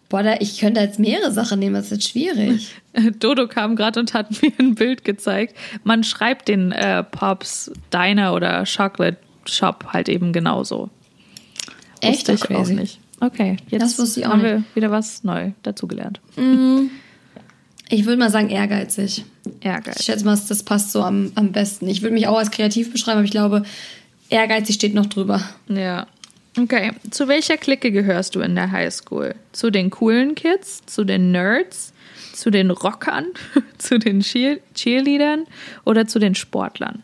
Boah, 0.08 0.22
da, 0.22 0.36
ich 0.38 0.60
könnte 0.60 0.80
jetzt 0.80 1.00
mehrere 1.00 1.32
Sachen 1.32 1.58
nehmen, 1.58 1.74
das 1.74 1.86
ist 1.86 1.90
jetzt 1.90 2.08
schwierig. 2.10 2.76
Dodo 3.18 3.48
kam 3.48 3.74
gerade 3.74 3.98
und 3.98 4.14
hat 4.14 4.30
mir 4.42 4.52
ein 4.58 4.76
Bild 4.76 5.04
gezeigt. 5.04 5.56
Man 5.82 6.04
schreibt 6.04 6.46
den 6.46 6.70
äh, 6.70 7.02
Pops 7.02 7.72
Diner 7.92 8.34
oder 8.34 8.64
Chocolate 8.64 9.18
Shop 9.46 9.86
halt 9.92 10.08
eben 10.08 10.32
genauso. 10.32 10.90
Echt? 12.00 12.28
Wusste 12.28 12.52
ich 12.52 12.56
auch 12.56 12.68
nicht. 12.68 13.00
Okay, 13.20 13.56
jetzt 13.68 13.98
haben 14.24 14.42
nicht. 14.42 14.50
wir 14.50 14.64
wieder 14.74 14.90
was 14.90 15.24
neu 15.24 15.52
dazugelernt. 15.62 16.20
Mm. 16.36 16.86
Ich 17.90 18.06
würde 18.06 18.16
mal 18.16 18.30
sagen 18.30 18.48
ehrgeizig. 18.48 19.24
Ehrgeizig. 19.60 20.00
Ich 20.00 20.06
schätze 20.06 20.24
mal, 20.24 20.38
das 20.48 20.62
passt 20.62 20.90
so 20.92 21.02
am, 21.02 21.32
am 21.34 21.52
besten. 21.52 21.86
Ich 21.86 22.02
würde 22.02 22.14
mich 22.14 22.26
auch 22.26 22.38
als 22.38 22.50
kreativ 22.50 22.90
beschreiben, 22.90 23.18
aber 23.18 23.24
ich 23.24 23.30
glaube, 23.30 23.62
ehrgeizig 24.30 24.76
steht 24.76 24.94
noch 24.94 25.06
drüber. 25.06 25.42
Ja. 25.68 26.06
Okay. 26.58 26.92
Zu 27.10 27.28
welcher 27.28 27.56
Clique 27.56 27.90
gehörst 27.92 28.34
du 28.34 28.40
in 28.40 28.54
der 28.54 28.70
Highschool? 28.70 29.34
Zu 29.52 29.70
den 29.70 29.90
coolen 29.90 30.34
Kids? 30.34 30.82
Zu 30.86 31.04
den 31.04 31.30
Nerds? 31.30 31.92
Zu 32.32 32.50
den 32.50 32.70
Rockern? 32.70 33.26
zu 33.78 33.98
den 33.98 34.20
Cheer 34.20 34.58
Cheerleadern? 34.74 35.46
Oder 35.84 36.06
zu 36.06 36.18
den 36.18 36.34
Sportlern? 36.34 37.02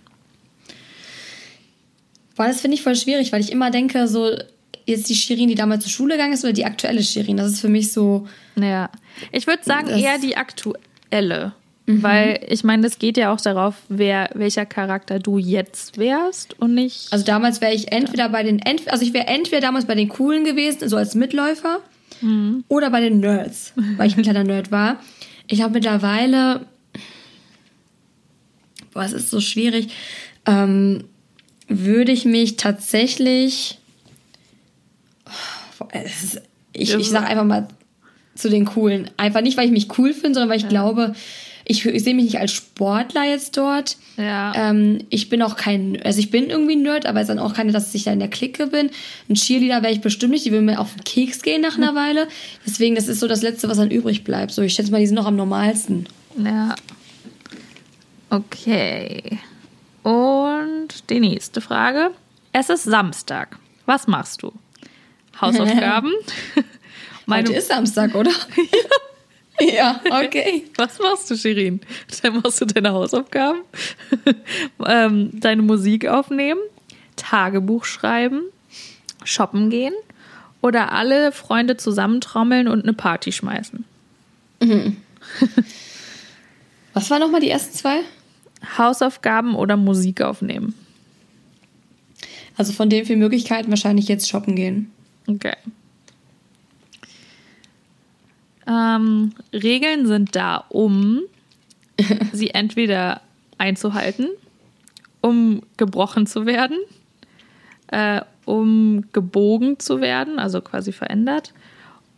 Boah, 2.37 2.47
das 2.47 2.61
finde 2.63 2.77
ich 2.77 2.83
voll 2.83 2.97
schwierig, 2.97 3.33
weil 3.33 3.43
ich 3.43 3.53
immer 3.53 3.71
denke, 3.71 4.09
so 4.09 4.35
jetzt 4.87 5.09
die 5.09 5.15
Shirin, 5.15 5.49
die 5.49 5.55
damals 5.55 5.85
zur 5.85 5.93
Schule 5.93 6.15
gegangen 6.15 6.33
ist, 6.33 6.45
oder 6.45 6.53
die 6.53 6.65
aktuelle 6.65 7.03
Shirin? 7.03 7.37
Das 7.37 7.53
ist 7.53 7.61
für 7.61 7.69
mich 7.69 7.93
so. 7.93 8.27
Ja. 8.57 8.91
Ich 9.33 9.47
würde 9.47 9.63
sagen, 9.65 9.89
eher 9.89 10.19
die 10.19 10.37
aktuelle. 10.37 11.53
Mhm. 11.87 12.03
Weil 12.03 12.47
ich 12.49 12.65
meine, 12.65 12.83
das 12.83 12.99
geht 12.99 13.17
ja 13.17 13.33
auch 13.33 13.41
darauf, 13.41 13.75
wer, 13.89 14.31
welcher 14.35 14.67
Charakter 14.67 15.19
du 15.19 15.39
jetzt 15.39 15.99
wärst 15.99 16.61
und 16.61 16.75
nicht. 16.75 17.13
Also 17.13 17.25
damals 17.25 17.61
wäre 17.61 17.75
ich 17.75 17.91
entweder 17.93 18.29
bei 18.29 18.43
den, 18.43 18.61
also 18.87 19.05
ich 19.05 19.13
wäre 19.13 19.27
entweder 19.27 19.61
damals 19.61 19.87
bei 19.87 19.95
den 19.95 20.09
Coolen 20.09 20.45
gewesen, 20.45 20.89
so 20.89 20.97
als 20.97 21.15
Mitläufer, 21.15 21.81
mhm. 22.21 22.65
oder 22.69 22.91
bei 22.91 23.01
den 23.01 23.21
Nerds, 23.21 23.73
weil 23.97 24.07
ich 24.07 24.17
ein 24.17 24.23
kleiner 24.23 24.45
Nerd 24.45 24.71
war. 24.71 25.01
Ich 25.49 25.63
habe 25.63 25.75
mittlerweile, 25.75 26.67
boah, 28.93 29.03
es 29.03 29.13
ist 29.13 29.31
so 29.31 29.41
schwierig, 29.41 29.89
ähm, 30.47 31.05
würde 31.67 32.13
ich 32.13 32.25
mich 32.25 32.57
tatsächlich, 32.57 33.80
ich, 36.73 36.95
ich 36.95 37.09
sag 37.09 37.29
einfach 37.29 37.45
mal 37.45 37.69
zu 38.35 38.49
den 38.49 38.65
Coolen. 38.65 39.11
Einfach 39.17 39.41
nicht, 39.41 39.57
weil 39.57 39.67
ich 39.67 39.73
mich 39.73 39.99
cool 39.99 40.13
finde, 40.13 40.35
sondern 40.35 40.51
weil 40.51 40.57
ich 40.57 40.65
ja. 40.65 40.69
glaube, 40.69 41.15
ich, 41.65 41.85
ich 41.87 42.03
sehe 42.03 42.15
mich 42.15 42.25
nicht 42.25 42.39
als 42.39 42.53
Sportler 42.53 43.25
jetzt 43.25 43.57
dort. 43.57 43.97
Ja. 44.17 44.53
Ähm, 44.57 45.05
ich 45.09 45.29
bin 45.29 45.43
auch 45.43 45.57
kein, 45.57 46.01
also 46.03 46.19
ich 46.19 46.31
bin 46.31 46.51
irgendwie 46.51 46.75
ein 46.75 46.83
Nerd, 46.83 47.07
aber 47.07 47.21
es 47.21 47.29
ist 47.29 47.35
dann 47.35 47.39
auch 47.39 47.55
keine, 47.55 47.71
dass 47.71 47.95
ich 47.95 48.05
da 48.05 48.13
in 48.13 48.19
der 48.19 48.29
Clique 48.29 48.67
bin. 48.67 48.91
Ein 49.29 49.35
Cheerleader 49.35 49.83
wäre 49.83 49.93
ich 49.93 50.01
bestimmt 50.01 50.33
nicht, 50.33 50.45
die 50.45 50.53
will 50.53 50.63
mir 50.63 50.81
auf 50.81 50.95
den 50.95 51.05
Keks 51.05 51.43
gehen 51.43 51.61
nach 51.61 51.77
einer 51.77 51.95
Weile. 51.95 52.29
Deswegen, 52.67 52.95
das 52.95 53.09
ist 53.09 53.21
so 53.21 53.29
das 53.29 53.43
Letzte, 53.43 53.69
was 53.69 53.77
dann 53.77 53.91
übrig 53.91 54.25
bleibt. 54.25 54.53
So, 54.53 54.63
ich 54.63 54.75
schätze 54.75 54.91
mal, 54.91 54.99
die 54.99 55.07
sind 55.07 55.17
noch 55.17 55.27
am 55.27 55.37
normalsten. 55.37 56.09
Ja. 56.43 56.75
Okay. 58.31 59.39
Und 60.03 60.89
die 61.11 61.21
nächste 61.21 61.61
Frage. 61.61 62.11
Es 62.53 62.69
ist 62.69 62.85
Samstag. 62.85 63.59
Was 63.87 64.07
machst 64.07 64.43
du? 64.43 64.53
Hausaufgaben? 65.41 66.13
Heute 67.31 67.53
ist 67.53 67.69
Samstag, 67.69 68.15
oder? 68.15 68.33
ja, 69.61 70.01
okay. 70.25 70.65
Was 70.77 70.99
machst 70.99 71.31
du, 71.31 71.37
Shirin? 71.37 71.81
Dann 72.23 72.41
machst 72.41 72.61
du 72.61 72.67
deine 72.67 72.93
Hausaufgaben, 72.93 73.61
ähm, 74.87 75.31
deine 75.35 75.63
Musik 75.63 76.07
aufnehmen, 76.07 76.61
Tagebuch 77.17 77.85
schreiben, 77.85 78.43
shoppen 79.25 79.71
gehen 79.71 79.95
oder 80.63 80.93
alle 80.93 81.33
Freunde 81.33 81.77
zusammentrommeln 81.77 82.69
und 82.69 82.85
eine 82.85 82.95
Party 82.95 83.33
schmeißen. 83.33 83.85
Was 86.95 87.11
waren 87.11 87.21
nochmal 87.21 87.41
die 87.41 87.51
ersten 87.51 87.75
zwei? 87.75 88.01
Hausaufgaben 88.79 89.55
oder 89.55 89.77
Musik 89.77 90.23
aufnehmen. 90.23 90.75
Also 92.57 92.73
von 92.73 92.91
den 92.91 93.07
vier 93.07 93.17
Möglichkeiten 93.17 93.71
wahrscheinlich 93.71 94.09
jetzt 94.09 94.29
shoppen 94.29 94.57
gehen. 94.57 94.91
Okay. 95.35 95.55
Ähm, 98.67 99.33
Regeln 99.53 100.07
sind 100.07 100.37
da, 100.37 100.65
um 100.69 101.23
sie 102.33 102.51
entweder 102.51 103.21
einzuhalten, 103.59 104.29
um 105.21 105.63
gebrochen 105.77 106.27
zu 106.27 106.47
werden, 106.47 106.79
äh, 107.89 108.21
um 108.45 109.05
gebogen 109.13 109.79
zu 109.79 110.01
werden, 110.01 110.39
also 110.39 110.61
quasi 110.61 110.93
verändert. 110.93 111.53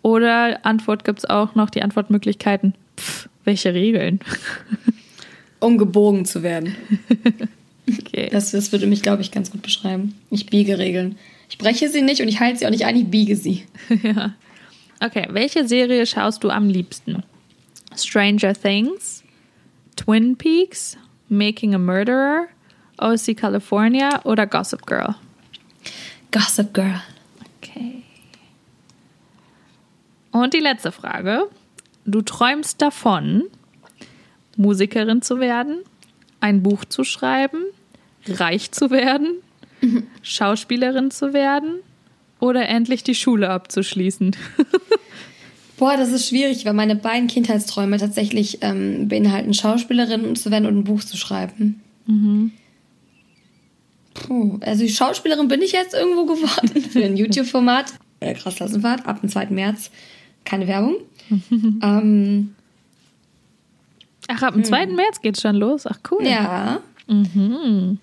Oder 0.02 0.64
Antwort 0.64 1.04
gibt 1.04 1.20
es 1.20 1.24
auch 1.24 1.54
noch 1.54 1.70
die 1.70 1.82
Antwortmöglichkeiten. 1.82 2.74
Pff, 2.98 3.28
welche 3.44 3.72
Regeln? 3.72 4.20
um 5.60 5.78
gebogen 5.78 6.24
zu 6.24 6.42
werden. 6.42 6.76
Okay. 7.88 8.28
Das, 8.30 8.52
das 8.52 8.70
würde 8.70 8.86
mich, 8.86 9.02
glaube 9.02 9.22
ich, 9.22 9.32
ganz 9.32 9.50
gut 9.50 9.60
beschreiben. 9.60 10.14
Ich 10.30 10.46
biege 10.46 10.78
Regeln. 10.78 11.18
Ich 11.52 11.58
breche 11.58 11.90
sie 11.90 12.00
nicht 12.00 12.22
und 12.22 12.28
ich 12.28 12.40
halte 12.40 12.58
sie 12.58 12.66
auch 12.66 12.70
nicht 12.70 12.86
ein, 12.86 12.96
ich 12.96 13.10
biege 13.10 13.36
sie. 13.36 13.66
ja. 14.02 14.32
Okay, 15.00 15.28
welche 15.28 15.68
Serie 15.68 16.06
schaust 16.06 16.42
du 16.42 16.48
am 16.48 16.70
liebsten? 16.70 17.22
Stranger 17.94 18.54
Things, 18.54 19.22
Twin 19.94 20.34
Peaks, 20.38 20.96
Making 21.28 21.74
a 21.74 21.78
Murderer, 21.78 22.46
OC 22.96 23.36
California 23.36 24.24
oder 24.24 24.46
Gossip 24.46 24.86
Girl? 24.86 25.14
Gossip 26.30 26.72
Girl. 26.72 27.02
Okay. 27.58 28.02
Und 30.30 30.54
die 30.54 30.60
letzte 30.60 30.90
Frage. 30.90 31.48
Du 32.06 32.22
träumst 32.22 32.80
davon, 32.80 33.42
Musikerin 34.56 35.20
zu 35.20 35.38
werden, 35.38 35.80
ein 36.40 36.62
Buch 36.62 36.86
zu 36.86 37.04
schreiben, 37.04 37.62
reich 38.26 38.72
zu 38.72 38.90
werden, 38.90 39.42
Schauspielerin 40.22 41.10
zu 41.10 41.32
werden 41.32 41.80
oder 42.40 42.68
endlich 42.68 43.02
die 43.02 43.14
Schule 43.14 43.50
abzuschließen? 43.50 44.36
Boah, 45.76 45.96
das 45.96 46.12
ist 46.12 46.28
schwierig, 46.28 46.64
weil 46.64 46.74
meine 46.74 46.94
beiden 46.94 47.26
Kindheitsträume 47.26 47.98
tatsächlich 47.98 48.58
ähm, 48.60 49.08
beinhalten, 49.08 49.52
Schauspielerin 49.54 50.36
zu 50.36 50.50
werden 50.50 50.66
und 50.66 50.78
ein 50.78 50.84
Buch 50.84 51.02
zu 51.02 51.16
schreiben. 51.16 51.82
Mhm. 52.06 52.52
Puh, 54.14 54.58
also 54.60 54.84
die 54.84 54.92
Schauspielerin 54.92 55.48
bin 55.48 55.62
ich 55.62 55.72
jetzt 55.72 55.94
irgendwo 55.94 56.24
geworden 56.24 56.82
für 56.90 57.04
ein 57.04 57.16
YouTube-Format. 57.16 57.94
Äh, 58.20 58.34
Krass 58.34 58.56
Klassenfahrt, 58.56 59.06
ab 59.06 59.20
dem 59.20 59.28
2. 59.28 59.46
März. 59.46 59.90
Keine 60.44 60.68
Werbung. 60.68 60.96
ähm, 61.50 62.54
Ach, 64.28 64.42
ab 64.42 64.54
dem 64.54 64.64
2. 64.64 64.86
März 64.86 65.20
geht's 65.20 65.42
schon 65.42 65.56
los. 65.56 65.86
Ach, 65.86 65.98
cool. 66.10 66.26
ja. 66.26 66.80
Mhm. 67.08 67.98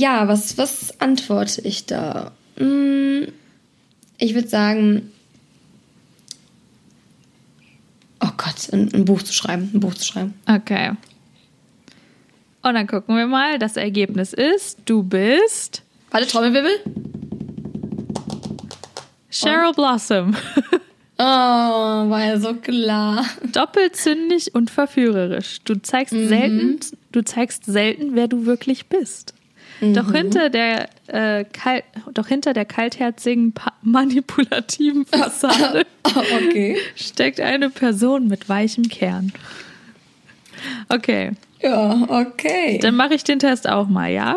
Ja, 0.00 0.28
was, 0.28 0.56
was 0.56 0.98
antworte 1.00 1.60
ich 1.60 1.84
da? 1.84 2.32
Hm, 2.56 3.26
Ich 4.16 4.34
würde 4.34 4.48
sagen, 4.48 5.12
oh 8.20 8.30
Gott, 8.38 8.72
ein, 8.72 8.88
ein 8.94 9.04
Buch 9.04 9.22
zu 9.22 9.32
schreiben, 9.34 9.70
ein 9.74 9.80
Buch 9.80 9.92
zu 9.94 10.04
schreiben. 10.06 10.32
Okay. 10.48 10.92
Und 12.62 12.74
dann 12.74 12.86
gucken 12.86 13.14
wir 13.16 13.26
mal. 13.26 13.58
Das 13.58 13.76
Ergebnis 13.76 14.32
ist, 14.32 14.78
du 14.86 15.02
bist 15.02 15.82
Warte, 16.10 16.26
Trommelwirbel? 16.26 16.72
Cheryl 19.30 19.72
Blossom. 19.74 20.34
Oh, 21.18 21.22
war 21.22 22.24
ja 22.24 22.40
so 22.40 22.54
klar. 22.54 23.26
Doppelzündig 23.52 24.54
und 24.54 24.70
verführerisch. 24.70 25.60
Du 25.64 25.74
zeigst 25.80 26.14
selten, 26.14 26.80
du 27.12 27.22
zeigst 27.22 27.66
selten, 27.66 28.14
wer 28.14 28.26
du 28.26 28.46
wirklich 28.46 28.86
bist. 28.86 29.34
Doch 29.80 30.12
hinter 30.12 30.50
der 30.50 30.88
äh, 31.06 31.44
kalt, 31.44 31.84
doch 32.12 32.26
hinter 32.26 32.52
der 32.52 32.64
kaltherzigen, 32.66 33.54
manipulativen 33.82 35.06
Fassade 35.06 35.86
Oh, 36.04 36.10
okay. 36.48 36.76
steckt 36.96 37.40
eine 37.40 37.70
Person 37.70 38.28
mit 38.28 38.48
weichem 38.48 38.88
Kern. 38.88 39.32
Okay, 40.90 41.32
Ja, 41.62 41.92
okay. 42.08 42.78
dann 42.82 42.94
mache 42.96 43.14
ich 43.14 43.24
den 43.24 43.38
Test 43.38 43.68
auch 43.68 43.88
mal, 43.88 44.10
ja? 44.10 44.36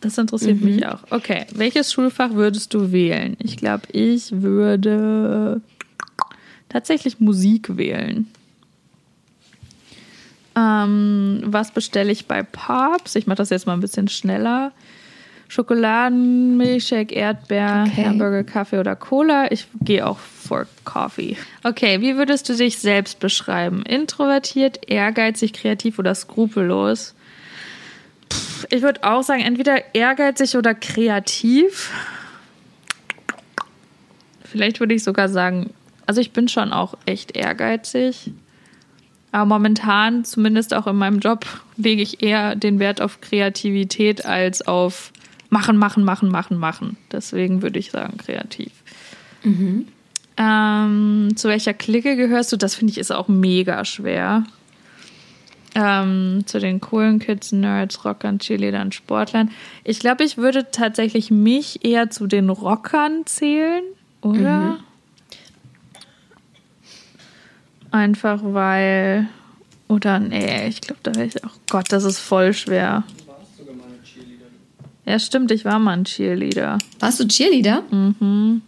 Das 0.00 0.18
interessiert 0.18 0.60
mich 0.60 0.86
auch. 0.86 1.00
Okay, 1.10 1.46
welches 1.54 1.92
Schulfach 1.92 2.30
würdest 2.34 2.74
du 2.74 2.92
wählen? 2.92 3.36
Ich 3.40 3.56
glaube, 3.56 3.84
ich 3.90 4.30
würde 4.30 5.60
tatsächlich 6.68 7.20
Musik 7.20 7.76
wählen. 7.76 8.28
Ähm, 10.56 11.40
was 11.46 11.72
bestelle 11.72 12.12
ich 12.12 12.26
bei 12.26 12.42
Pops? 12.42 13.16
Ich 13.16 13.26
mache 13.26 13.38
das 13.38 13.50
jetzt 13.50 13.66
mal 13.66 13.72
ein 13.72 13.80
bisschen 13.80 14.08
schneller. 14.08 14.72
Schokoladen, 15.48 16.56
Milchshake, 16.56 17.12
Erdbeer, 17.12 17.84
Okay. 17.88 18.04
Hamburger, 18.06 18.44
Kaffee 18.44 18.78
oder 18.78 18.96
Cola. 18.96 19.50
Ich 19.52 19.66
gehe 19.82 20.06
auch 20.06 20.18
for 20.18 20.66
Coffee. 20.84 21.36
Okay, 21.62 22.00
wie 22.00 22.16
würdest 22.16 22.48
du 22.48 22.56
dich 22.56 22.78
selbst 22.78 23.20
beschreiben? 23.20 23.82
Introvertiert, 23.82 24.88
ehrgeizig, 24.88 25.52
kreativ 25.52 25.98
oder 25.98 26.14
skrupellos? 26.14 27.14
Pff, 28.32 28.66
Ich 28.70 28.82
würde 28.82 29.04
auch 29.04 29.22
sagen, 29.22 29.42
entweder 29.42 29.94
ehrgeizig 29.94 30.56
oder 30.56 30.74
kreativ. 30.74 31.90
Vielleicht 34.44 34.80
würde 34.80 34.94
ich 34.94 35.02
sogar 35.04 35.28
sagen, 35.28 35.70
also 36.06 36.20
ich 36.20 36.32
bin 36.32 36.48
schon 36.48 36.72
auch 36.72 36.94
echt 37.06 37.36
ehrgeizig. 37.36 38.30
Aber 39.32 39.46
momentan, 39.46 40.24
zumindest 40.24 40.74
auch 40.74 40.86
in 40.86 40.94
meinem 40.96 41.18
Job, 41.18 41.44
lege 41.76 42.02
ich 42.02 42.22
eher 42.22 42.54
den 42.54 42.78
Wert 42.78 43.00
auf 43.00 43.20
Kreativität 43.20 44.24
als 44.26 44.62
auf 44.62 45.10
machen, 45.54 45.76
machen, 45.76 46.02
machen, 46.02 46.28
machen, 46.30 46.58
machen. 46.58 46.96
Deswegen 47.12 47.62
würde 47.62 47.78
ich 47.78 47.92
sagen 47.92 48.18
kreativ. 48.18 48.72
Ähm, 50.36 51.28
zu 51.36 51.48
welcher 51.48 51.74
Clique 51.74 52.16
gehörst 52.16 52.50
du? 52.52 52.56
Das 52.56 52.74
finde 52.74 52.90
ich 52.90 52.98
ist 52.98 53.12
auch 53.12 53.28
mega 53.28 53.84
schwer. 53.84 54.42
Ähm, 55.76 56.42
zu 56.46 56.58
den 56.58 56.80
coolen 56.80 57.20
Kids, 57.20 57.52
Nerds, 57.52 58.04
Rockern, 58.04 58.40
Cheerleadern, 58.40 58.90
Sportlern. 58.90 59.52
Ich 59.84 60.00
glaube, 60.00 60.24
ich 60.24 60.36
würde 60.36 60.70
tatsächlich 60.72 61.30
mich 61.30 61.84
eher 61.84 62.10
zu 62.10 62.26
den 62.26 62.50
Rockern 62.50 63.24
zählen, 63.26 63.84
oder? 64.22 64.78
Einfach 67.92 68.40
weil. 68.42 69.28
Oder 69.86 70.18
nee, 70.18 70.66
ich 70.66 70.80
glaube, 70.80 71.00
da 71.04 71.14
wäre 71.14 71.26
ich 71.26 71.44
auch. 71.44 71.52
Gott, 71.70 71.92
das 71.92 72.02
ist 72.02 72.18
voll 72.18 72.52
schwer. 72.54 73.04
Ja, 75.06 75.18
stimmt, 75.18 75.50
ich 75.50 75.64
war 75.64 75.78
mal 75.78 75.92
ein 75.92 76.04
Cheerleader. 76.04 76.78
Warst 77.00 77.20
du 77.20 77.28
Cheerleader? 77.28 77.82
Mhm. 77.90 78.62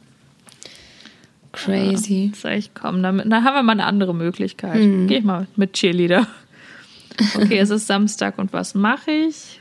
Crazy. 1.53 2.33
Sag 2.35 2.59
ich, 2.59 2.75
komm, 2.75 3.03
damit, 3.03 3.33
dann 3.33 3.45
haben 3.45 3.55
wir 3.55 3.63
mal 3.63 3.73
eine 3.73 3.87
andere 3.87 4.15
Möglichkeit. 4.15 4.79
Geh 5.09 5.19
ich 5.19 5.25
mal 5.25 5.47
mit 5.57 5.73
Cheerleader. 5.73 6.27
Okay, 7.35 7.59
es 7.59 7.71
ist 7.71 7.87
Samstag 7.87 8.39
und 8.39 8.53
was 8.53 8.75
mache 8.75 9.11
ich? 9.11 9.61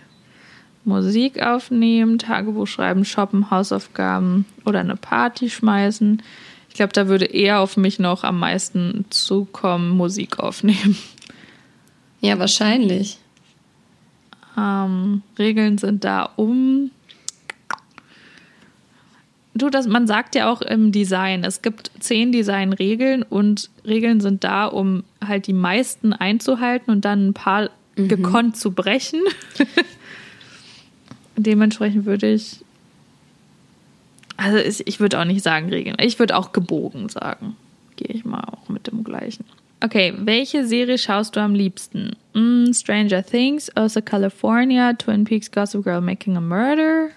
Musik 0.83 1.41
aufnehmen, 1.41 2.19
Tagebuch 2.19 2.67
schreiben, 2.67 3.05
shoppen, 3.05 3.49
Hausaufgaben 3.49 4.45
oder 4.65 4.81
eine 4.81 4.97
Party 4.97 5.49
schmeißen. 5.49 6.21
Ich 6.69 6.75
glaube, 6.75 6.93
da 6.93 7.07
würde 7.07 7.25
eher 7.25 7.61
auf 7.61 7.77
mich 7.77 7.97
noch 7.97 8.23
am 8.25 8.39
meisten 8.39 9.05
zukommen, 9.09 9.89
Musik 9.89 10.39
aufnehmen. 10.39 10.97
Ja, 12.19 12.37
wahrscheinlich. 12.37 13.19
Ähm, 14.57 15.21
Regeln 15.37 15.77
sind 15.77 16.03
da 16.03 16.29
um. 16.35 16.91
Du, 19.53 19.69
das, 19.69 19.87
man 19.87 20.05
sagt 20.05 20.35
ja 20.35 20.51
auch 20.51 20.61
im 20.61 20.91
Design, 20.91 21.45
es 21.45 21.61
gibt 21.61 21.91
zehn 21.99 22.33
Designregeln 22.33 23.23
und 23.23 23.69
Regeln 23.85 24.19
sind 24.19 24.43
da, 24.43 24.65
um 24.65 25.03
halt 25.25 25.47
die 25.47 25.53
meisten 25.53 26.11
einzuhalten 26.11 26.91
und 26.91 27.05
dann 27.05 27.29
ein 27.29 27.33
paar 27.33 27.69
gekonnt 27.95 28.57
zu 28.57 28.71
brechen. 28.71 29.21
Dementsprechend 31.37 32.05
würde 32.05 32.33
ich. 32.33 32.63
Also 34.37 34.57
ich, 34.57 34.85
ich 34.87 34.99
würde 34.99 35.19
auch 35.19 35.25
nicht 35.25 35.43
sagen 35.43 35.69
Regeln. 35.69 35.95
Ich 35.99 36.19
würde 36.19 36.35
auch 36.35 36.51
gebogen 36.51 37.07
sagen. 37.07 37.55
Gehe 37.95 38.13
ich 38.13 38.25
mal 38.25 38.43
auch 38.43 38.67
mit 38.67 38.87
dem 38.87 39.05
gleichen. 39.05 39.45
Okay, 39.81 40.13
welche 40.17 40.65
Serie 40.65 40.97
schaust 40.97 41.35
du 41.35 41.41
am 41.41 41.53
liebsten? 41.53 42.15
Mm, 42.33 42.71
Stranger 42.73 43.23
Things, 43.23 43.69
Also 43.75 44.01
California, 44.01 44.93
Twin 44.93 45.25
Peaks, 45.25 45.51
Gossip 45.51 45.83
Girl, 45.83 46.01
Making 46.01 46.37
a 46.37 46.41
Murder 46.41 47.09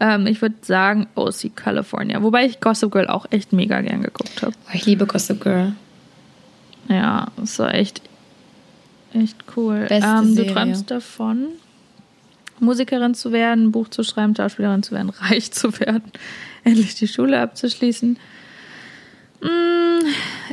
Ähm, 0.00 0.26
ich 0.26 0.40
würde 0.40 0.54
sagen 0.62 1.08
OC 1.16 1.54
California. 1.56 2.22
Wobei 2.22 2.46
ich 2.46 2.60
Gossip 2.60 2.92
Girl 2.92 3.08
auch 3.08 3.26
echt 3.30 3.52
mega 3.52 3.80
gern 3.80 4.02
geguckt 4.02 4.42
habe. 4.42 4.54
Oh, 4.66 4.70
ich 4.72 4.86
liebe 4.86 5.06
Gossip 5.06 5.42
Girl. 5.42 5.72
Ja, 6.88 7.26
es 7.42 7.58
war 7.58 7.74
echt, 7.74 8.00
echt 9.12 9.36
cool. 9.56 9.86
Ähm, 9.90 10.34
du 10.36 10.46
träumst 10.46 10.90
davon, 10.90 11.48
Musikerin 12.60 13.14
zu 13.14 13.32
werden, 13.32 13.72
Buch 13.72 13.88
zu 13.88 14.02
schreiben, 14.02 14.34
Schauspielerin 14.34 14.82
zu 14.82 14.92
werden, 14.92 15.10
reich 15.20 15.52
zu 15.52 15.78
werden, 15.80 16.10
endlich 16.64 16.94
die 16.94 17.08
Schule 17.08 17.40
abzuschließen. 17.40 18.18
Mm, 19.40 20.06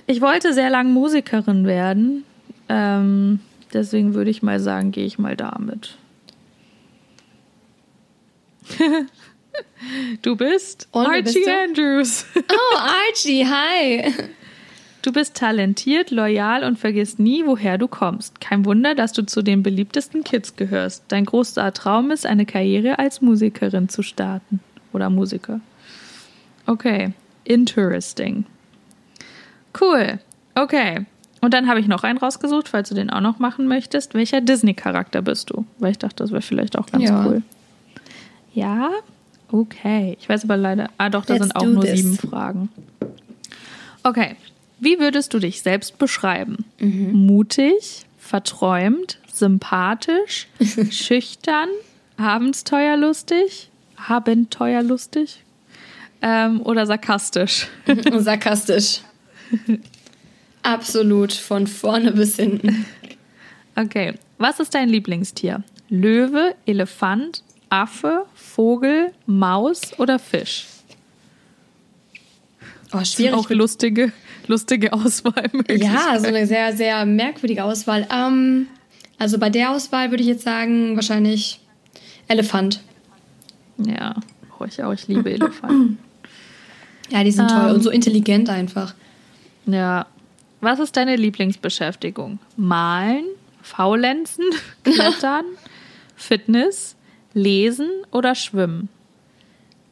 ich 0.07 0.21
wollte 0.21 0.53
sehr 0.53 0.69
lange 0.69 0.89
Musikerin 0.89 1.65
werden. 1.65 2.23
Ähm, 2.69 3.39
deswegen 3.73 4.13
würde 4.13 4.29
ich 4.29 4.43
mal 4.43 4.59
sagen, 4.59 4.91
gehe 4.91 5.05
ich 5.05 5.19
mal 5.19 5.35
damit. 5.35 5.97
du 10.21 10.35
bist 10.35 10.87
Und 10.91 11.05
Archie 11.05 11.21
bist? 11.21 11.47
Andrews. 11.47 12.25
Oh, 12.35 12.77
Archie, 12.77 13.45
hi. 13.45 14.13
Du 15.01 15.11
bist 15.11 15.35
talentiert, 15.35 16.09
loyal 16.09 16.63
und 16.63 16.79
vergisst 16.79 17.19
nie, 17.19 17.45
woher 17.45 17.77
du 17.77 17.87
kommst. 17.87 18.41
Kein 18.41 18.65
Wunder, 18.65 18.95
dass 18.95 19.11
du 19.11 19.23
zu 19.23 19.43
den 19.43 19.61
beliebtesten 19.61 20.23
Kids 20.23 20.55
gehörst. 20.55 21.03
Dein 21.09 21.25
großer 21.25 21.71
Traum 21.73 22.09
ist, 22.09 22.25
eine 22.25 22.47
Karriere 22.47 22.97
als 22.97 23.21
Musikerin 23.21 23.87
zu 23.87 24.01
starten. 24.01 24.61
Oder 24.93 25.11
Musiker. 25.11 25.61
Okay, 26.65 27.13
interesting. 27.43 28.45
Cool. 29.79 30.19
Okay. 30.55 31.05
Und 31.41 31.53
dann 31.53 31.67
habe 31.67 31.79
ich 31.79 31.87
noch 31.87 32.03
einen 32.03 32.17
rausgesucht, 32.17 32.69
falls 32.69 32.89
du 32.89 32.95
den 32.95 33.09
auch 33.09 33.21
noch 33.21 33.39
machen 33.39 33.67
möchtest. 33.67 34.13
Welcher 34.13 34.41
Disney-Charakter 34.41 35.21
bist 35.21 35.51
du? 35.51 35.65
Weil 35.77 35.91
ich 35.91 35.99
dachte, 35.99 36.23
das 36.23 36.31
wäre 36.31 36.41
vielleicht 36.41 36.77
auch 36.77 36.87
ganz 36.87 37.03
ja. 37.03 37.25
cool. 37.25 37.43
Ja? 38.53 38.89
Okay. 39.51 40.17
Ich 40.19 40.27
weiß 40.27 40.45
aber 40.45 40.57
leider. 40.57 40.89
Ah, 40.97 41.09
doch, 41.09 41.25
da 41.25 41.33
Let's 41.33 41.45
sind 41.45 41.55
auch 41.55 41.65
nur 41.65 41.83
this. 41.83 41.99
sieben 41.99 42.17
Fragen. 42.17 42.69
Okay. 44.03 44.35
Wie 44.79 44.99
würdest 44.99 45.33
du 45.33 45.39
dich 45.39 45.61
selbst 45.61 45.97
beschreiben? 45.97 46.65
Mhm. 46.79 47.11
Mutig, 47.13 48.05
verträumt, 48.17 49.19
sympathisch, 49.31 50.47
schüchtern, 50.89 51.69
abenteuerlustig, 52.17 53.69
abenteuerlustig 54.07 55.43
ähm, 56.21 56.61
oder 56.61 56.85
sarkastisch? 56.85 57.67
sarkastisch. 58.17 59.01
Absolut, 60.63 61.33
von 61.33 61.67
vorne 61.67 62.11
bis 62.11 62.37
hinten. 62.37 62.85
Okay, 63.75 64.13
was 64.37 64.59
ist 64.59 64.73
dein 64.73 64.89
Lieblingstier? 64.89 65.63
Löwe, 65.89 66.55
Elefant, 66.65 67.43
Affe, 67.69 68.25
Vogel, 68.33 69.11
Maus 69.25 69.97
oder 69.99 70.17
Fisch? 70.17 70.65
Oh, 72.93 73.03
schwierig. 73.03 73.33
Auch 73.33 73.49
lustige, 73.49 74.11
lustige 74.47 74.93
Auswahl. 74.93 75.49
Ja, 75.69 76.19
so 76.19 76.27
eine 76.27 76.47
sehr, 76.47 76.75
sehr 76.75 77.05
merkwürdige 77.05 77.63
Auswahl. 77.63 78.07
Ähm, 78.11 78.67
also 79.17 79.37
bei 79.37 79.49
der 79.49 79.71
Auswahl 79.71 80.11
würde 80.11 80.23
ich 80.23 80.29
jetzt 80.29 80.43
sagen, 80.43 80.95
wahrscheinlich 80.95 81.59
Elefant. 82.27 82.81
Ja, 83.77 84.15
oh, 84.59 84.65
ich 84.65 84.81
auch. 84.83 84.93
Ich 84.93 85.07
liebe 85.07 85.31
Elefanten. 85.33 85.97
Ja, 87.09 87.23
die 87.23 87.31
sind 87.31 87.51
ähm, 87.51 87.57
toll 87.57 87.71
und 87.71 87.81
so 87.81 87.89
intelligent 87.89 88.49
einfach. 88.49 88.93
Ja. 89.65 90.07
Was 90.61 90.79
ist 90.79 90.95
deine 90.97 91.15
Lieblingsbeschäftigung? 91.15 92.39
Malen, 92.57 93.25
Faulenzen, 93.61 94.45
Klettern, 94.83 95.45
Fitness, 96.15 96.95
Lesen 97.33 97.89
oder 98.11 98.35
Schwimmen? 98.35 98.89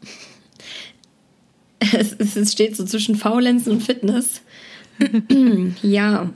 Es, 1.91 2.13
es 2.13 2.53
steht 2.53 2.77
so 2.77 2.85
zwischen 2.85 3.15
Faulenzen 3.17 3.73
und 3.73 3.83
Fitness. 3.83 4.41
ja. 5.81 6.29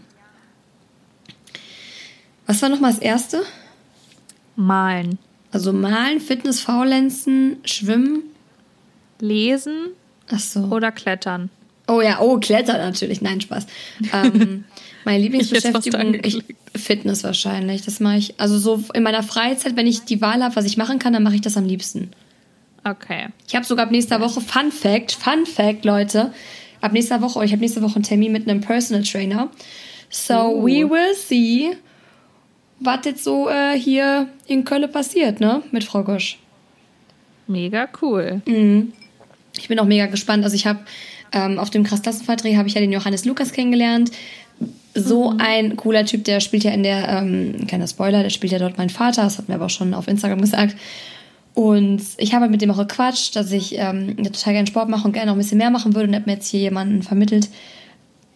Was 2.45 2.61
war 2.61 2.67
nochmal 2.67 2.91
das 2.91 2.99
erste? 2.99 3.43
Malen. 4.57 5.17
Also 5.51 5.71
malen, 5.71 6.19
Fitness, 6.19 6.59
Faulenzen, 6.59 7.57
Schwimmen. 7.63 8.23
Lesen. 9.19 9.91
Ach 10.29 10.39
so. 10.39 10.65
Oder 10.65 10.91
Klettern. 10.91 11.49
Oh 11.87 12.01
ja, 12.01 12.19
oh, 12.19 12.37
Klettern 12.37 12.77
natürlich. 12.77 13.21
Nein, 13.21 13.41
Spaß. 13.41 13.65
Ähm, 14.13 14.65
meine 15.05 15.23
Lieblingsbeschäftigung, 15.23 16.15
ich, 16.23 16.43
Fitness 16.75 17.23
wahrscheinlich. 17.23 17.83
Das 17.83 17.99
mache 17.99 18.17
ich, 18.17 18.39
also 18.39 18.57
so 18.57 18.83
in 18.93 19.03
meiner 19.03 19.23
Freizeit, 19.23 19.75
wenn 19.77 19.87
ich 19.87 20.03
die 20.03 20.21
Wahl 20.21 20.43
habe, 20.43 20.55
was 20.55 20.65
ich 20.65 20.77
machen 20.77 20.99
kann, 20.99 21.13
dann 21.13 21.23
mache 21.23 21.35
ich 21.35 21.41
das 21.41 21.55
am 21.55 21.65
liebsten. 21.65 22.11
Okay. 22.83 23.27
Ich 23.47 23.55
habe 23.55 23.65
sogar 23.65 23.85
ab 23.85 23.91
nächster 23.91 24.19
Woche, 24.19 24.41
Fun 24.41 24.71
Fact, 24.71 25.13
Fun 25.13 25.45
Fact, 25.45 25.85
Leute, 25.85 26.33
ab 26.81 26.91
nächster 26.93 27.21
Woche, 27.21 27.43
ich 27.43 27.51
habe 27.51 27.61
nächste 27.61 27.81
Woche 27.81 27.95
einen 27.95 28.03
Termin 28.03 28.31
mit 28.31 28.47
einem 28.47 28.61
Personal 28.61 29.03
Trainer. 29.03 29.49
So, 30.09 30.33
uh. 30.33 30.65
we 30.65 30.89
will 30.89 31.13
see, 31.15 31.71
was 32.79 32.99
jetzt 33.05 33.23
so 33.23 33.49
äh, 33.49 33.77
hier 33.77 34.29
in 34.45 34.63
Köln 34.63 34.89
passiert, 34.91 35.39
ne, 35.39 35.63
mit 35.71 35.83
Frau 35.83 36.03
Gosch. 36.03 36.37
Mega 37.47 37.87
cool. 38.01 38.41
Mhm. 38.45 38.93
Ich 39.57 39.67
bin 39.67 39.79
auch 39.79 39.85
mega 39.85 40.05
gespannt. 40.05 40.43
Also 40.43 40.55
ich 40.55 40.67
habe 40.67 40.79
ähm, 41.31 41.59
auf 41.59 41.69
dem 41.69 41.83
Krassklassenvertrag 41.83 42.55
habe 42.55 42.67
ich 42.67 42.75
ja 42.75 42.81
den 42.81 42.91
Johannes 42.91 43.25
Lukas 43.25 43.51
kennengelernt. 43.51 44.11
So 44.93 45.31
mhm. 45.31 45.39
ein 45.39 45.75
cooler 45.75 46.05
Typ, 46.05 46.23
der 46.23 46.39
spielt 46.39 46.63
ja 46.63 46.71
in 46.71 46.83
der, 46.83 47.07
ähm, 47.09 47.67
kleiner 47.67 47.87
Spoiler, 47.87 48.23
der 48.23 48.29
spielt 48.29 48.53
ja 48.53 48.59
dort 48.59 48.77
mein 48.77 48.89
Vater, 48.89 49.23
das 49.23 49.37
hat 49.37 49.47
mir 49.47 49.55
aber 49.55 49.65
auch 49.65 49.69
schon 49.69 49.93
auf 49.93 50.07
Instagram 50.07 50.41
gesagt. 50.41 50.75
Und 51.53 52.01
ich 52.17 52.33
habe 52.33 52.49
mit 52.49 52.61
dem 52.61 52.71
auch 52.71 52.77
gequatscht, 52.77 53.35
dass 53.35 53.51
ich 53.51 53.77
ähm, 53.77 54.15
total 54.17 54.53
gerne 54.53 54.67
Sport 54.67 54.89
mache 54.89 55.07
und 55.07 55.13
gerne 55.13 55.27
noch 55.27 55.35
ein 55.35 55.39
bisschen 55.39 55.57
mehr 55.57 55.71
machen 55.71 55.95
würde 55.95 56.07
und 56.07 56.15
habe 56.15 56.25
mir 56.27 56.33
jetzt 56.33 56.47
hier 56.47 56.59
jemanden 56.59 57.01
vermittelt, 57.01 57.49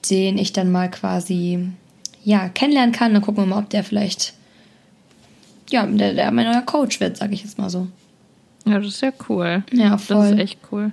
den 0.09 0.37
ich 0.37 0.53
dann 0.53 0.71
mal 0.71 0.89
quasi 0.89 1.59
ja, 2.23 2.49
kennenlernen 2.49 2.93
kann. 2.93 3.13
Dann 3.13 3.21
gucken 3.21 3.43
wir 3.43 3.47
mal, 3.47 3.59
ob 3.59 3.69
der 3.69 3.83
vielleicht 3.83 4.33
ja, 5.71 5.85
der, 5.85 6.13
der 6.13 6.31
mein 6.31 6.45
neuer 6.45 6.61
Coach 6.61 6.99
wird, 6.99 7.17
sage 7.17 7.33
ich 7.33 7.43
jetzt 7.43 7.57
mal 7.57 7.69
so. 7.69 7.87
Ja, 8.65 8.79
das 8.79 8.87
ist 8.87 9.01
ja 9.01 9.11
cool. 9.29 9.63
Ja, 9.71 9.97
voll. 9.97 10.17
Das 10.17 10.31
ist 10.31 10.39
echt 10.39 10.59
cool. 10.71 10.91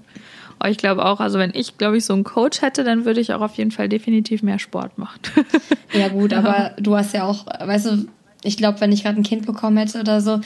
Aber 0.59 0.71
ich 0.71 0.79
glaube 0.79 1.05
auch, 1.05 1.21
also 1.21 1.39
wenn 1.39 1.53
ich, 1.55 1.79
glaube 1.79 1.97
ich, 1.97 2.05
so 2.05 2.13
einen 2.15 2.25
Coach 2.25 2.63
hätte, 2.63 2.85
dann 2.85 3.05
würde 3.05 3.21
ich 3.21 3.33
auch 3.33 3.41
auf 3.41 3.55
jeden 3.57 3.71
Fall 3.71 3.89
definitiv 3.89 4.43
mehr 4.43 4.59
Sport 4.59 4.99
machen. 4.99 5.21
ja, 5.93 6.09
gut, 6.09 6.33
aber 6.33 6.73
du 6.79 6.97
hast 6.97 7.15
ja 7.15 7.25
auch, 7.25 7.47
weißt 7.47 7.87
du, 7.87 8.07
ich 8.43 8.57
glaube, 8.57 8.81
wenn 8.81 8.93
ich 8.93 9.05
gerade 9.05 9.21
ein 9.21 9.25
Kind 9.25 9.47
bekommen 9.47 9.77
hätte 9.77 10.01
oder 10.01 10.21
so, 10.21 10.41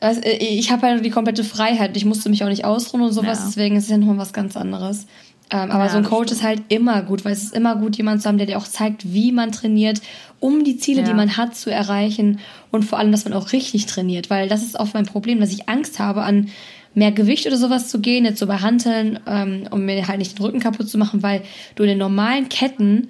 also 0.00 0.20
ich 0.24 0.70
habe 0.70 0.86
halt 0.86 1.04
die 1.04 1.10
komplette 1.10 1.42
Freiheit. 1.42 1.96
Ich 1.96 2.04
musste 2.04 2.28
mich 2.30 2.44
auch 2.44 2.48
nicht 2.48 2.64
ausruhen 2.64 3.02
und 3.02 3.12
sowas, 3.12 3.38
ja. 3.40 3.46
deswegen 3.46 3.76
ist 3.76 3.84
es 3.84 3.90
ja 3.90 3.98
nochmal 3.98 4.18
was 4.18 4.32
ganz 4.32 4.56
anderes. 4.56 5.06
Ähm, 5.50 5.70
aber 5.70 5.84
ja, 5.84 5.90
so 5.90 5.96
ein 5.96 6.04
Coach 6.04 6.30
ist 6.30 6.42
halt 6.42 6.62
immer 6.68 7.02
gut, 7.02 7.24
weil 7.24 7.32
es 7.32 7.42
ist 7.42 7.54
immer 7.54 7.76
gut, 7.76 7.96
jemanden 7.96 8.20
zu 8.20 8.28
haben, 8.28 8.38
der 8.38 8.46
dir 8.46 8.58
auch 8.58 8.68
zeigt, 8.68 9.12
wie 9.12 9.32
man 9.32 9.50
trainiert, 9.50 10.02
um 10.40 10.62
die 10.62 10.76
Ziele, 10.76 11.00
ja. 11.00 11.06
die 11.08 11.14
man 11.14 11.36
hat, 11.36 11.56
zu 11.56 11.70
erreichen 11.70 12.38
und 12.70 12.84
vor 12.84 12.98
allem, 12.98 13.12
dass 13.12 13.24
man 13.24 13.32
auch 13.32 13.52
richtig 13.52 13.86
trainiert, 13.86 14.28
weil 14.28 14.48
das 14.48 14.62
ist 14.62 14.78
oft 14.78 14.94
mein 14.94 15.06
Problem, 15.06 15.40
dass 15.40 15.52
ich 15.52 15.68
Angst 15.68 15.98
habe, 15.98 16.22
an 16.22 16.50
mehr 16.98 17.12
Gewicht 17.12 17.46
oder 17.46 17.56
sowas 17.56 17.88
zu 17.88 18.00
gehen, 18.00 18.24
jetzt 18.24 18.40
so 18.40 18.46
bei 18.46 18.58
Hanteln, 18.58 19.20
ähm, 19.26 19.68
um 19.70 19.84
mir 19.84 20.06
halt 20.08 20.18
nicht 20.18 20.38
den 20.38 20.44
Rücken 20.44 20.60
kaputt 20.60 20.88
zu 20.88 20.98
machen, 20.98 21.22
weil 21.22 21.42
du 21.76 21.84
in 21.84 21.90
den 21.90 21.98
normalen 21.98 22.48
Ketten 22.48 23.08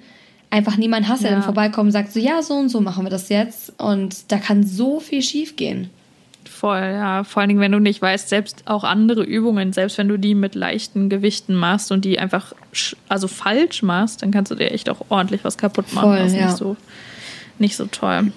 einfach 0.51 0.77
niemand 0.77 1.07
hast, 1.07 1.23
der 1.23 1.31
ja. 1.31 1.35
dann 1.35 1.43
vorbeikommt 1.43 1.87
und 1.87 1.91
sagt 1.91 2.13
so, 2.13 2.19
ja, 2.19 2.41
so 2.41 2.53
und 2.53 2.69
so 2.69 2.81
machen 2.81 3.05
wir 3.05 3.09
das 3.09 3.29
jetzt 3.29 3.73
und 3.79 4.31
da 4.31 4.37
kann 4.37 4.63
so 4.63 4.99
viel 4.99 5.21
schief 5.21 5.55
gehen. 5.55 5.89
Voll, 6.49 6.79
ja. 6.79 7.23
Vor 7.23 7.41
allen 7.41 7.49
Dingen, 7.49 7.61
wenn 7.61 7.71
du 7.71 7.79
nicht 7.79 8.01
weißt, 8.01 8.29
selbst 8.29 8.63
auch 8.65 8.83
andere 8.83 9.23
Übungen, 9.23 9.71
selbst 9.73 9.97
wenn 9.97 10.07
du 10.07 10.17
die 10.17 10.35
mit 10.35 10.55
leichten 10.55 11.09
Gewichten 11.09 11.55
machst 11.55 11.91
und 11.91 12.05
die 12.05 12.19
einfach 12.19 12.53
also 13.07 13.27
falsch 13.27 13.81
machst, 13.81 14.21
dann 14.21 14.31
kannst 14.31 14.51
du 14.51 14.55
dir 14.55 14.71
echt 14.71 14.89
auch 14.89 15.05
ordentlich 15.09 15.43
was 15.43 15.57
kaputt 15.57 15.93
machen. 15.93 16.09
Voll, 16.09 16.19
das 16.19 16.33
ist 16.33 16.39
ja. 16.39 16.45
nicht, 16.47 16.57
so, 16.57 16.77
nicht 17.59 17.75
so 17.75 17.85
toll. 17.85 18.31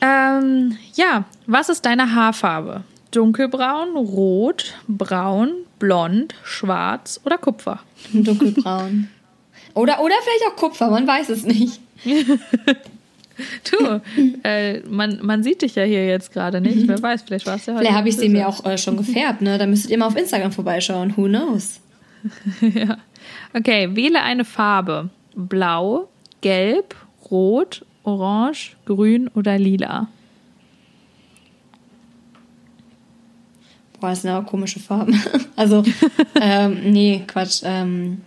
ähm, 0.00 0.78
ja, 0.94 1.24
was 1.46 1.68
ist 1.68 1.84
deine 1.84 2.14
Haarfarbe? 2.14 2.84
Dunkelbraun, 3.14 3.96
rot, 3.96 4.74
braun, 4.88 5.52
blond, 5.78 6.34
schwarz 6.42 7.20
oder 7.24 7.38
Kupfer? 7.38 7.78
Dunkelbraun. 8.12 9.08
Oder, 9.74 10.00
oder 10.00 10.14
vielleicht 10.22 10.52
auch 10.52 10.56
Kupfer, 10.56 10.90
man 10.90 11.06
weiß 11.06 11.28
es 11.28 11.44
nicht. 11.44 11.80
du, 12.04 14.00
äh, 14.42 14.80
man, 14.80 15.20
man 15.22 15.42
sieht 15.42 15.62
dich 15.62 15.76
ja 15.76 15.84
hier 15.84 16.06
jetzt 16.06 16.32
gerade 16.32 16.60
nicht. 16.60 16.88
Wer 16.88 17.00
weiß, 17.00 17.22
vielleicht 17.22 17.46
warst 17.46 17.66
du 17.66 17.70
ja 17.70 17.76
heute. 17.76 17.84
Vielleicht 17.84 17.98
habe 17.98 18.08
ich 18.08 18.16
sie 18.16 18.28
mir 18.28 18.48
auch 18.48 18.64
äh, 18.64 18.78
schon 18.78 18.96
gefärbt, 18.96 19.42
ne? 19.42 19.58
Da 19.58 19.66
müsstet 19.66 19.90
ihr 19.90 19.98
mal 19.98 20.06
auf 20.06 20.16
Instagram 20.16 20.52
vorbeischauen. 20.52 21.16
Who 21.16 21.24
knows? 21.24 21.80
ja. 22.60 22.98
Okay, 23.52 23.94
wähle 23.94 24.22
eine 24.22 24.44
Farbe. 24.44 25.10
Blau, 25.36 26.08
gelb, 26.40 26.96
rot, 27.30 27.84
orange, 28.02 28.76
grün 28.86 29.28
oder 29.28 29.58
lila. 29.58 30.08
Boah, 34.00 34.10
das 34.10 34.22
sind 34.22 34.30
aber 34.30 34.46
komische 34.46 34.80
Farben. 34.80 35.20
also, 35.56 35.82
ähm, 36.40 36.92
nee, 36.92 37.22
Quatsch. 37.26 37.62
Ähm, 37.64 38.22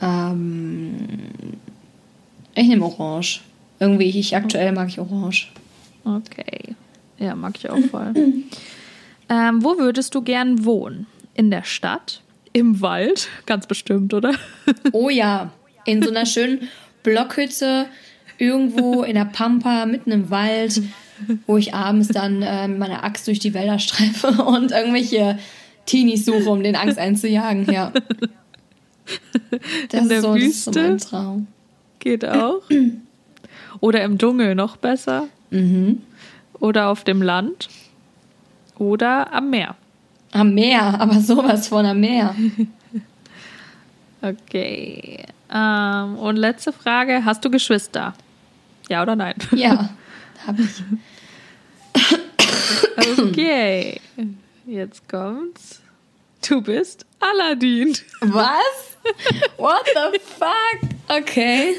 ähm, 0.00 0.96
ich 2.54 2.66
nehme 2.66 2.84
Orange. 2.84 3.42
Irgendwie, 3.78 4.06
ich 4.06 4.34
aktuell 4.34 4.72
mag 4.72 4.88
ich 4.88 4.98
Orange. 4.98 5.52
Okay. 6.04 6.74
Ja, 7.18 7.34
mag 7.34 7.56
ich 7.56 7.68
auch 7.68 7.78
voll. 7.90 8.12
ähm, 9.28 9.64
wo 9.64 9.78
würdest 9.78 10.14
du 10.14 10.22
gern 10.22 10.64
wohnen? 10.64 11.06
In 11.34 11.50
der 11.50 11.64
Stadt? 11.64 12.22
Im 12.52 12.80
Wald? 12.80 13.28
Ganz 13.44 13.66
bestimmt, 13.66 14.14
oder? 14.14 14.34
Oh 14.92 15.10
ja, 15.10 15.50
in 15.84 16.02
so 16.02 16.10
einer 16.10 16.26
schönen 16.26 16.68
Blockhütte 17.02 17.86
irgendwo 18.38 19.02
in 19.02 19.14
der 19.14 19.26
Pampa, 19.26 19.86
mitten 19.86 20.10
im 20.10 20.30
Wald, 20.30 20.82
wo 21.46 21.56
ich 21.56 21.74
abends 21.74 22.08
dann 22.08 22.42
äh, 22.42 22.68
mit 22.68 22.78
meiner 22.78 23.04
Axt 23.04 23.26
durch 23.26 23.38
die 23.38 23.54
Wälder 23.54 23.78
streife 23.78 24.28
und 24.44 24.72
irgendwelche 24.72 25.38
Teenies 25.86 26.24
suche, 26.24 26.50
um 26.50 26.62
den 26.62 26.76
Angst 26.76 26.98
einzujagen. 26.98 27.70
Ja. 27.70 27.92
Das 29.88 30.02
in 30.02 30.08
der 30.08 30.18
ist 30.18 30.24
so, 30.24 30.34
Wüste? 30.34 30.70
Das 30.72 31.02
ist 31.02 31.08
so 31.08 31.16
Traum. 31.16 31.46
Geht 32.00 32.24
auch. 32.24 32.62
Oder 33.80 34.02
im 34.02 34.18
Dschungel 34.18 34.54
noch 34.54 34.76
besser. 34.76 35.28
Mhm. 35.50 36.02
Oder 36.60 36.88
auf 36.88 37.04
dem 37.04 37.22
Land. 37.22 37.68
Oder 38.78 39.32
am 39.32 39.50
Meer. 39.50 39.76
Am 40.32 40.54
Meer, 40.54 41.00
aber 41.00 41.20
sowas 41.20 41.68
von 41.68 41.86
am 41.86 42.00
Meer. 42.00 42.34
okay. 44.22 45.24
Ähm, 45.52 46.16
und 46.16 46.36
letzte 46.36 46.72
Frage: 46.72 47.24
Hast 47.24 47.44
du 47.44 47.50
Geschwister? 47.50 48.14
Ja 48.88 49.02
oder 49.02 49.16
nein? 49.16 49.34
Ja, 49.52 49.90
habe 50.46 50.62
ich. 50.62 50.82
okay. 53.18 54.00
Jetzt 54.66 55.08
kommt's. 55.08 55.80
Du 56.46 56.60
bist 56.60 57.06
Aladdin. 57.20 57.96
Was? 58.20 58.98
What 59.56 59.86
the 59.94 60.18
fuck? 60.18 60.80
Okay. 61.08 61.76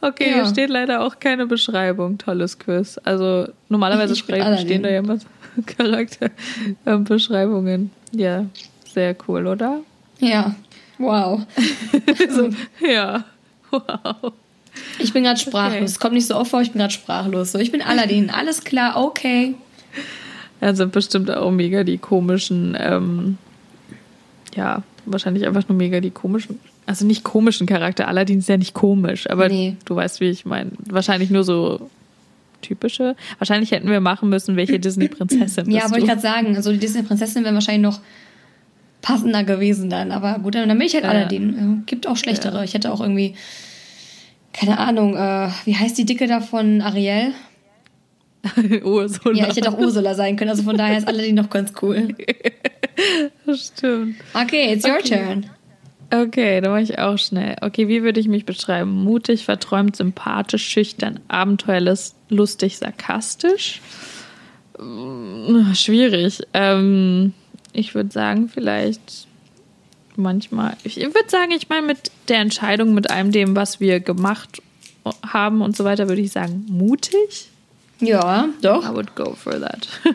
Okay, 0.00 0.30
ja. 0.30 0.34
hier 0.34 0.46
steht 0.46 0.70
leider 0.70 1.02
auch 1.02 1.18
keine 1.18 1.46
Beschreibung. 1.46 2.16
Tolles 2.18 2.56
Quiz. 2.58 2.98
Also 3.04 3.48
normalerweise 3.68 4.16
stehen 4.16 4.82
da 4.82 4.88
ja 4.88 5.00
immer 5.00 5.18
Charakterbeschreibungen. 5.66 7.90
ja, 8.12 8.46
sehr 8.92 9.16
cool, 9.26 9.46
oder? 9.46 9.80
Ja. 10.20 10.54
Wow. 10.98 11.46
so, 12.30 12.50
ja. 12.80 13.24
Wow. 13.70 14.32
Ich 14.98 15.12
bin 15.12 15.24
gerade 15.24 15.38
sprachlos. 15.38 15.74
Okay. 15.74 15.84
Es 15.84 16.00
kommt 16.00 16.14
nicht 16.14 16.26
so 16.26 16.36
oft 16.36 16.50
vor, 16.50 16.60
ich 16.60 16.72
bin 16.72 16.80
gerade 16.80 16.92
sprachlos. 16.92 17.52
So, 17.52 17.58
ich 17.58 17.72
bin 17.72 17.82
Aladdin. 17.82 18.30
Alles 18.34 18.64
klar, 18.64 19.02
okay. 19.02 19.54
Sind 20.60 20.92
bestimmt 20.92 21.30
auch 21.30 21.50
mega 21.52 21.84
die 21.84 21.98
komischen, 21.98 22.76
ähm, 22.78 23.38
ja, 24.56 24.82
wahrscheinlich 25.06 25.46
einfach 25.46 25.68
nur 25.68 25.78
mega 25.78 26.00
die 26.00 26.10
komischen, 26.10 26.58
also 26.84 27.06
nicht 27.06 27.22
komischen 27.22 27.66
Charakter. 27.66 28.08
Aladdin 28.08 28.40
ist 28.40 28.48
ja 28.48 28.56
nicht 28.56 28.74
komisch, 28.74 29.30
aber 29.30 29.48
nee. 29.48 29.76
du 29.84 29.94
weißt, 29.94 30.20
wie 30.20 30.30
ich 30.30 30.44
meine. 30.44 30.72
Wahrscheinlich 30.78 31.30
nur 31.30 31.44
so 31.44 31.88
typische. 32.62 33.14
Wahrscheinlich 33.38 33.70
hätten 33.70 33.88
wir 33.88 34.00
machen 34.00 34.28
müssen, 34.28 34.56
welche 34.56 34.78
Disney-Prinzessin 34.80 35.70
Ja, 35.70 35.84
wollte 35.90 36.00
ich 36.00 36.06
gerade 36.06 36.20
sagen. 36.20 36.56
Also 36.56 36.72
die 36.72 36.78
Disney-Prinzessin 36.78 37.44
wäre 37.44 37.54
wahrscheinlich 37.54 37.82
noch 37.82 38.00
passender 39.02 39.44
gewesen 39.44 39.90
dann. 39.90 40.12
Aber 40.12 40.38
gut, 40.40 40.54
dann 40.54 40.68
bin 40.68 40.80
ich 40.80 40.94
halt 40.94 41.04
ja. 41.04 41.10
Aladdin. 41.10 41.82
Gibt 41.86 42.06
auch 42.06 42.16
schlechtere. 42.16 42.58
Ja. 42.58 42.64
Ich 42.64 42.74
hätte 42.74 42.92
auch 42.92 43.00
irgendwie, 43.00 43.34
keine 44.52 44.78
Ahnung, 44.78 45.16
äh, 45.16 45.50
wie 45.64 45.76
heißt 45.76 45.96
die 45.98 46.04
Dicke 46.04 46.26
da 46.26 46.40
von 46.40 46.80
Ariel? 46.80 47.32
Ursula. 48.84 49.38
Ja, 49.38 49.48
ich 49.48 49.56
hätte 49.56 49.70
auch 49.70 49.78
Ursula 49.78 50.14
sein 50.14 50.36
können. 50.36 50.50
Also 50.50 50.62
von 50.62 50.76
daher 50.76 50.98
ist 50.98 51.08
Aladdin 51.08 51.34
noch 51.34 51.50
ganz 51.50 51.72
cool. 51.82 52.14
das 53.46 53.66
stimmt. 53.66 54.16
Okay, 54.34 54.72
it's 54.72 54.84
your 54.84 54.96
okay. 54.98 55.24
turn. 55.24 55.50
Okay, 56.10 56.60
da 56.62 56.70
war 56.70 56.80
ich 56.80 56.98
auch 56.98 57.18
schnell. 57.18 57.56
Okay, 57.60 57.88
wie 57.88 58.02
würde 58.02 58.18
ich 58.18 58.28
mich 58.28 58.46
beschreiben? 58.46 58.90
Mutig, 59.04 59.44
verträumt, 59.44 59.94
sympathisch, 59.94 60.66
schüchtern, 60.66 61.20
abenteuerlich, 61.28 62.12
lustig, 62.30 62.78
sarkastisch? 62.78 63.82
Hm, 64.78 65.74
schwierig. 65.74 66.40
Ähm, 66.54 67.34
ich 67.74 67.94
würde 67.94 68.10
sagen, 68.10 68.48
vielleicht 68.48 69.27
manchmal. 70.18 70.76
Ich 70.84 70.96
würde 70.96 71.28
sagen, 71.28 71.52
ich 71.52 71.68
meine, 71.68 71.86
mit 71.86 72.10
der 72.28 72.38
Entscheidung, 72.38 72.94
mit 72.94 73.10
allem 73.10 73.32
dem, 73.32 73.56
was 73.56 73.80
wir 73.80 74.00
gemacht 74.00 74.62
haben 75.26 75.62
und 75.62 75.76
so 75.76 75.84
weiter, 75.84 76.08
würde 76.08 76.20
ich 76.20 76.32
sagen, 76.32 76.66
mutig. 76.68 77.50
Ja, 78.00 78.48
doch. 78.62 78.84
I 78.84 78.94
would 78.94 79.14
go 79.14 79.34
for 79.34 79.60
that. 79.60 79.88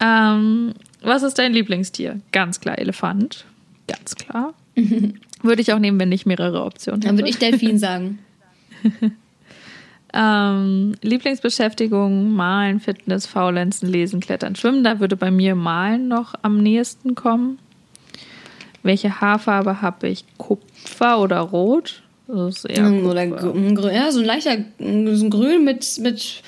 ähm, 0.00 0.74
was 1.02 1.22
ist 1.22 1.38
dein 1.38 1.52
Lieblingstier? 1.52 2.20
Ganz 2.32 2.60
klar, 2.60 2.78
Elefant. 2.78 3.44
Ganz 3.86 4.14
klar. 4.14 4.54
würde 5.42 5.62
ich 5.62 5.72
auch 5.72 5.78
nehmen, 5.78 6.00
wenn 6.00 6.12
ich 6.12 6.26
mehrere 6.26 6.64
Optionen 6.64 7.02
hätte. 7.02 7.08
Dann 7.08 7.18
würde 7.18 7.30
ich 7.30 7.38
Delfin 7.38 7.78
sagen. 7.78 8.18
ähm, 10.12 10.94
Lieblingsbeschäftigung: 11.02 12.32
Malen, 12.32 12.80
Fitness, 12.80 13.26
Faulenzen, 13.26 13.88
Lesen, 13.88 14.20
Klettern, 14.20 14.56
Schwimmen. 14.56 14.84
Da 14.84 15.00
würde 15.00 15.16
bei 15.16 15.30
mir 15.30 15.54
Malen 15.54 16.08
noch 16.08 16.34
am 16.42 16.58
nächsten 16.58 17.14
kommen. 17.14 17.58
Welche 18.82 19.20
Haarfarbe 19.20 19.82
habe 19.82 20.08
ich? 20.08 20.24
Kupfer 20.38 21.20
oder 21.20 21.40
Rot? 21.40 22.02
Das 22.26 22.58
ist 22.58 22.64
eher 22.64 22.88
mm, 22.88 23.06
oder 23.06 23.26
grün. 23.26 23.78
Ja, 23.92 24.10
so 24.10 24.20
ein 24.20 24.24
leichter 24.24 24.56
so 24.78 24.84
ein 24.84 25.30
Grün 25.30 25.64
mit, 25.64 25.98
mit 26.00 26.42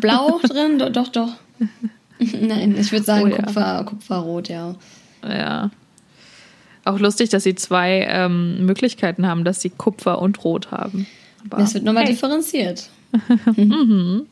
Blau 0.00 0.38
drin. 0.48 0.78
Doch, 0.78 0.90
doch. 0.90 1.08
doch. 1.08 1.32
Nein, 2.18 2.76
ich 2.78 2.92
würde 2.92 3.04
sagen 3.04 3.24
oh, 3.24 3.26
ja. 3.28 3.42
Kupfer, 3.42 3.84
Kupferrot, 3.84 4.48
ja. 4.48 4.74
Ja. 5.22 5.70
Auch 6.84 6.98
lustig, 6.98 7.30
dass 7.30 7.44
sie 7.44 7.54
zwei 7.54 8.06
ähm, 8.08 8.66
Möglichkeiten 8.66 9.26
haben, 9.26 9.44
dass 9.44 9.60
sie 9.60 9.70
Kupfer 9.70 10.20
und 10.20 10.42
Rot 10.44 10.70
haben. 10.70 11.06
Aber, 11.44 11.58
das 11.58 11.74
wird 11.74 11.84
nochmal 11.84 12.04
hey. 12.04 12.12
differenziert. 12.12 12.88
mhm. 13.56 14.26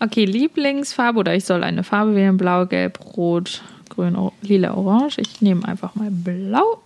Okay, 0.00 0.24
Lieblingsfarbe 0.24 1.20
oder 1.20 1.34
ich 1.34 1.44
soll 1.44 1.62
eine 1.62 1.84
Farbe 1.84 2.14
wählen: 2.14 2.36
Blau, 2.36 2.66
Gelb, 2.66 2.98
Rot, 3.16 3.62
Grün, 3.94 4.16
Lila, 4.40 4.74
Orange. 4.74 5.20
Ich 5.20 5.40
nehme 5.42 5.66
einfach 5.66 5.94
mal 5.94 6.10
Blau. 6.10 6.82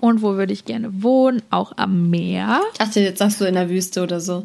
Und 0.00 0.22
wo 0.22 0.36
würde 0.36 0.52
ich 0.52 0.64
gerne 0.64 1.02
wohnen? 1.02 1.42
Auch 1.50 1.72
am 1.76 2.10
Meer. 2.10 2.60
Ich 2.72 2.78
dachte, 2.78 3.00
jetzt 3.00 3.18
sagst 3.18 3.40
du 3.40 3.44
in 3.44 3.54
der 3.54 3.68
Wüste 3.68 4.02
oder 4.02 4.20
so. 4.20 4.44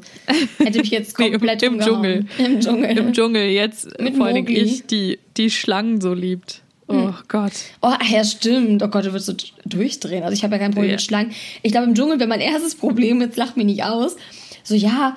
Hätte 0.58 0.82
ich 0.82 0.90
jetzt 0.90 1.16
komplett 1.16 1.62
nee, 1.62 1.68
im, 1.68 1.74
im 1.76 1.80
Dschungel. 1.80 2.26
Im 2.40 2.60
Dschungel. 2.60 2.98
Im 2.98 3.14
Dschungel 3.14 3.50
jetzt 3.50 4.00
Mit 4.00 4.16
vor 4.16 4.28
allem 4.28 4.48
ich, 4.48 4.86
die 4.88 5.20
die 5.38 5.50
Schlangen 5.52 6.02
so 6.02 6.14
liebt. 6.14 6.62
Oh 6.88 6.94
hm. 6.94 7.14
Gott. 7.28 7.54
Oh, 7.82 7.94
ja, 8.10 8.24
stimmt. 8.24 8.82
Oh 8.84 8.88
Gott, 8.88 9.06
du 9.06 9.14
wirst 9.14 9.28
so 9.28 9.34
durchdrehen. 9.66 10.24
Also 10.24 10.34
ich 10.34 10.44
habe 10.44 10.56
ja 10.56 10.60
kein 10.60 10.72
Problem 10.72 10.90
ja. 10.90 10.96
mit 10.96 11.02
Schlangen. 11.02 11.32
Ich 11.62 11.72
glaube, 11.72 11.88
im 11.88 11.96
Dschungel 11.96 12.20
wäre 12.20 12.30
mein 12.30 12.42
erstes 12.42 12.76
Problem, 12.76 13.22
jetzt 13.22 13.38
lacht 13.38 13.56
mich 13.58 13.66
nicht 13.66 13.84
aus. 13.84 14.18
So, 14.64 14.76
ja, 14.76 15.16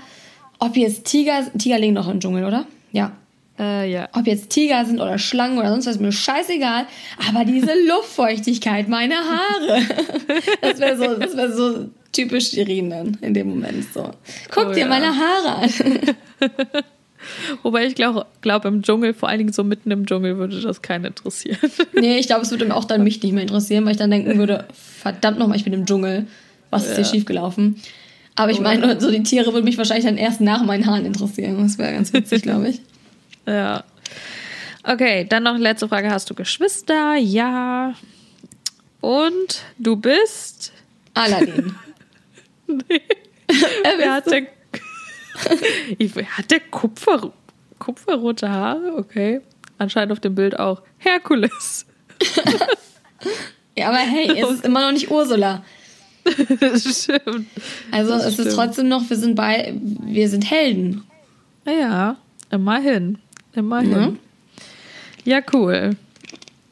ob 0.58 0.76
jetzt 0.76 1.04
Tiger, 1.04 1.46
Tiger 1.58 1.78
legen 1.78 1.94
noch 1.94 2.08
im 2.08 2.20
Dschungel, 2.20 2.44
oder? 2.44 2.66
Ja. 2.92 3.12
Äh, 3.58 3.90
ja. 3.90 4.08
Ob 4.12 4.26
jetzt 4.26 4.50
Tiger 4.50 4.84
sind 4.84 5.00
oder 5.00 5.18
Schlangen 5.18 5.58
oder 5.58 5.70
sonst 5.70 5.86
was, 5.86 5.96
ist 5.96 6.00
mir 6.00 6.12
scheißegal. 6.12 6.86
Aber 7.28 7.44
diese 7.44 7.72
Luftfeuchtigkeit, 7.88 8.88
meine 8.88 9.14
Haare. 9.14 9.82
das 10.60 10.78
wäre 10.78 10.96
so, 10.96 11.14
das 11.18 11.36
wäre 11.36 11.52
so 11.52 11.88
typisch 12.12 12.50
Shirin 12.50 12.90
dann 12.90 13.18
in 13.20 13.34
dem 13.34 13.48
Moment 13.48 13.84
so. 13.92 14.10
Guck 14.50 14.68
oh, 14.68 14.72
dir 14.72 14.80
ja. 14.80 14.88
meine 14.88 15.14
Haare 15.16 15.62
an. 15.62 15.70
Wobei 17.62 17.86
ich 17.86 17.94
glaube, 17.94 18.26
glaub, 18.40 18.64
im 18.64 18.82
Dschungel, 18.82 19.12
vor 19.12 19.28
allen 19.28 19.38
Dingen 19.38 19.52
so 19.52 19.64
mitten 19.64 19.90
im 19.90 20.06
Dschungel, 20.06 20.36
würde 20.38 20.60
das 20.60 20.82
keinen 20.82 21.06
interessieren. 21.06 21.58
nee, 21.92 22.18
ich 22.18 22.26
glaube, 22.26 22.42
es 22.42 22.50
würde 22.50 22.74
auch 22.74 22.84
dann 22.84 23.02
mich 23.04 23.22
nicht 23.22 23.32
mehr 23.32 23.42
interessieren, 23.42 23.84
weil 23.84 23.92
ich 23.92 23.98
dann 23.98 24.10
denken 24.10 24.38
würde, 24.38 24.66
verdammt 24.72 25.38
nochmal, 25.38 25.56
ich 25.56 25.64
bin 25.64 25.72
im 25.72 25.86
Dschungel. 25.86 26.26
Was 26.70 26.84
ist 26.84 26.90
ja. 26.90 26.96
hier 26.96 27.04
schiefgelaufen? 27.04 27.76
Aber 28.34 28.50
ich 28.50 28.60
meine, 28.60 29.00
so 29.00 29.10
die 29.10 29.22
Tiere 29.22 29.52
würden 29.52 29.64
mich 29.64 29.78
wahrscheinlich 29.78 30.04
dann 30.04 30.18
erst 30.18 30.40
nach 30.40 30.62
meinen 30.62 30.86
Haaren 30.86 31.06
interessieren. 31.06 31.56
Das 31.62 31.78
wäre 31.78 31.92
ganz 31.94 32.12
witzig, 32.12 32.42
glaube 32.42 32.68
ich. 32.68 32.80
Ja. 33.46 33.84
Okay, 34.82 35.24
dann 35.28 35.42
noch 35.42 35.58
letzte 35.58 35.88
Frage. 35.88 36.10
Hast 36.10 36.30
du 36.30 36.34
Geschwister? 36.34 37.16
Ja. 37.16 37.94
Und 39.00 39.62
du 39.78 39.96
bist? 39.96 40.72
Aladdin. 41.14 41.74
nee. 42.66 43.02
Wer 43.98 44.12
hat 44.12 44.30
der, 44.30 44.46
Wer 45.98 46.38
hat 46.38 46.50
der 46.50 46.60
Kupfer, 46.60 47.32
kupferrote 47.78 48.50
Haare? 48.50 48.94
Okay. 48.96 49.40
Anscheinend 49.78 50.12
auf 50.12 50.20
dem 50.20 50.34
Bild 50.34 50.58
auch. 50.58 50.82
Herkules. 50.98 51.86
ja, 53.76 53.88
aber 53.88 53.98
hey, 53.98 54.40
es 54.40 54.50
ist 54.50 54.64
immer 54.64 54.80
noch 54.80 54.92
nicht 54.92 55.10
Ursula. 55.10 55.62
Das 56.60 56.82
stimmt. 56.82 57.46
Also 57.92 58.12
das 58.12 58.24
es 58.24 58.34
stimmt. 58.34 58.48
ist 58.48 58.54
trotzdem 58.54 58.88
noch, 58.88 59.08
wir 59.08 59.16
sind 59.16 59.34
bei, 59.36 59.74
wir 59.76 60.28
sind 60.28 60.50
Helden. 60.50 61.04
Ja, 61.66 62.16
immerhin. 62.50 63.18
Immerhin. 63.56 63.90
Mhm. 63.90 64.18
Ja, 65.24 65.40
cool. 65.52 65.96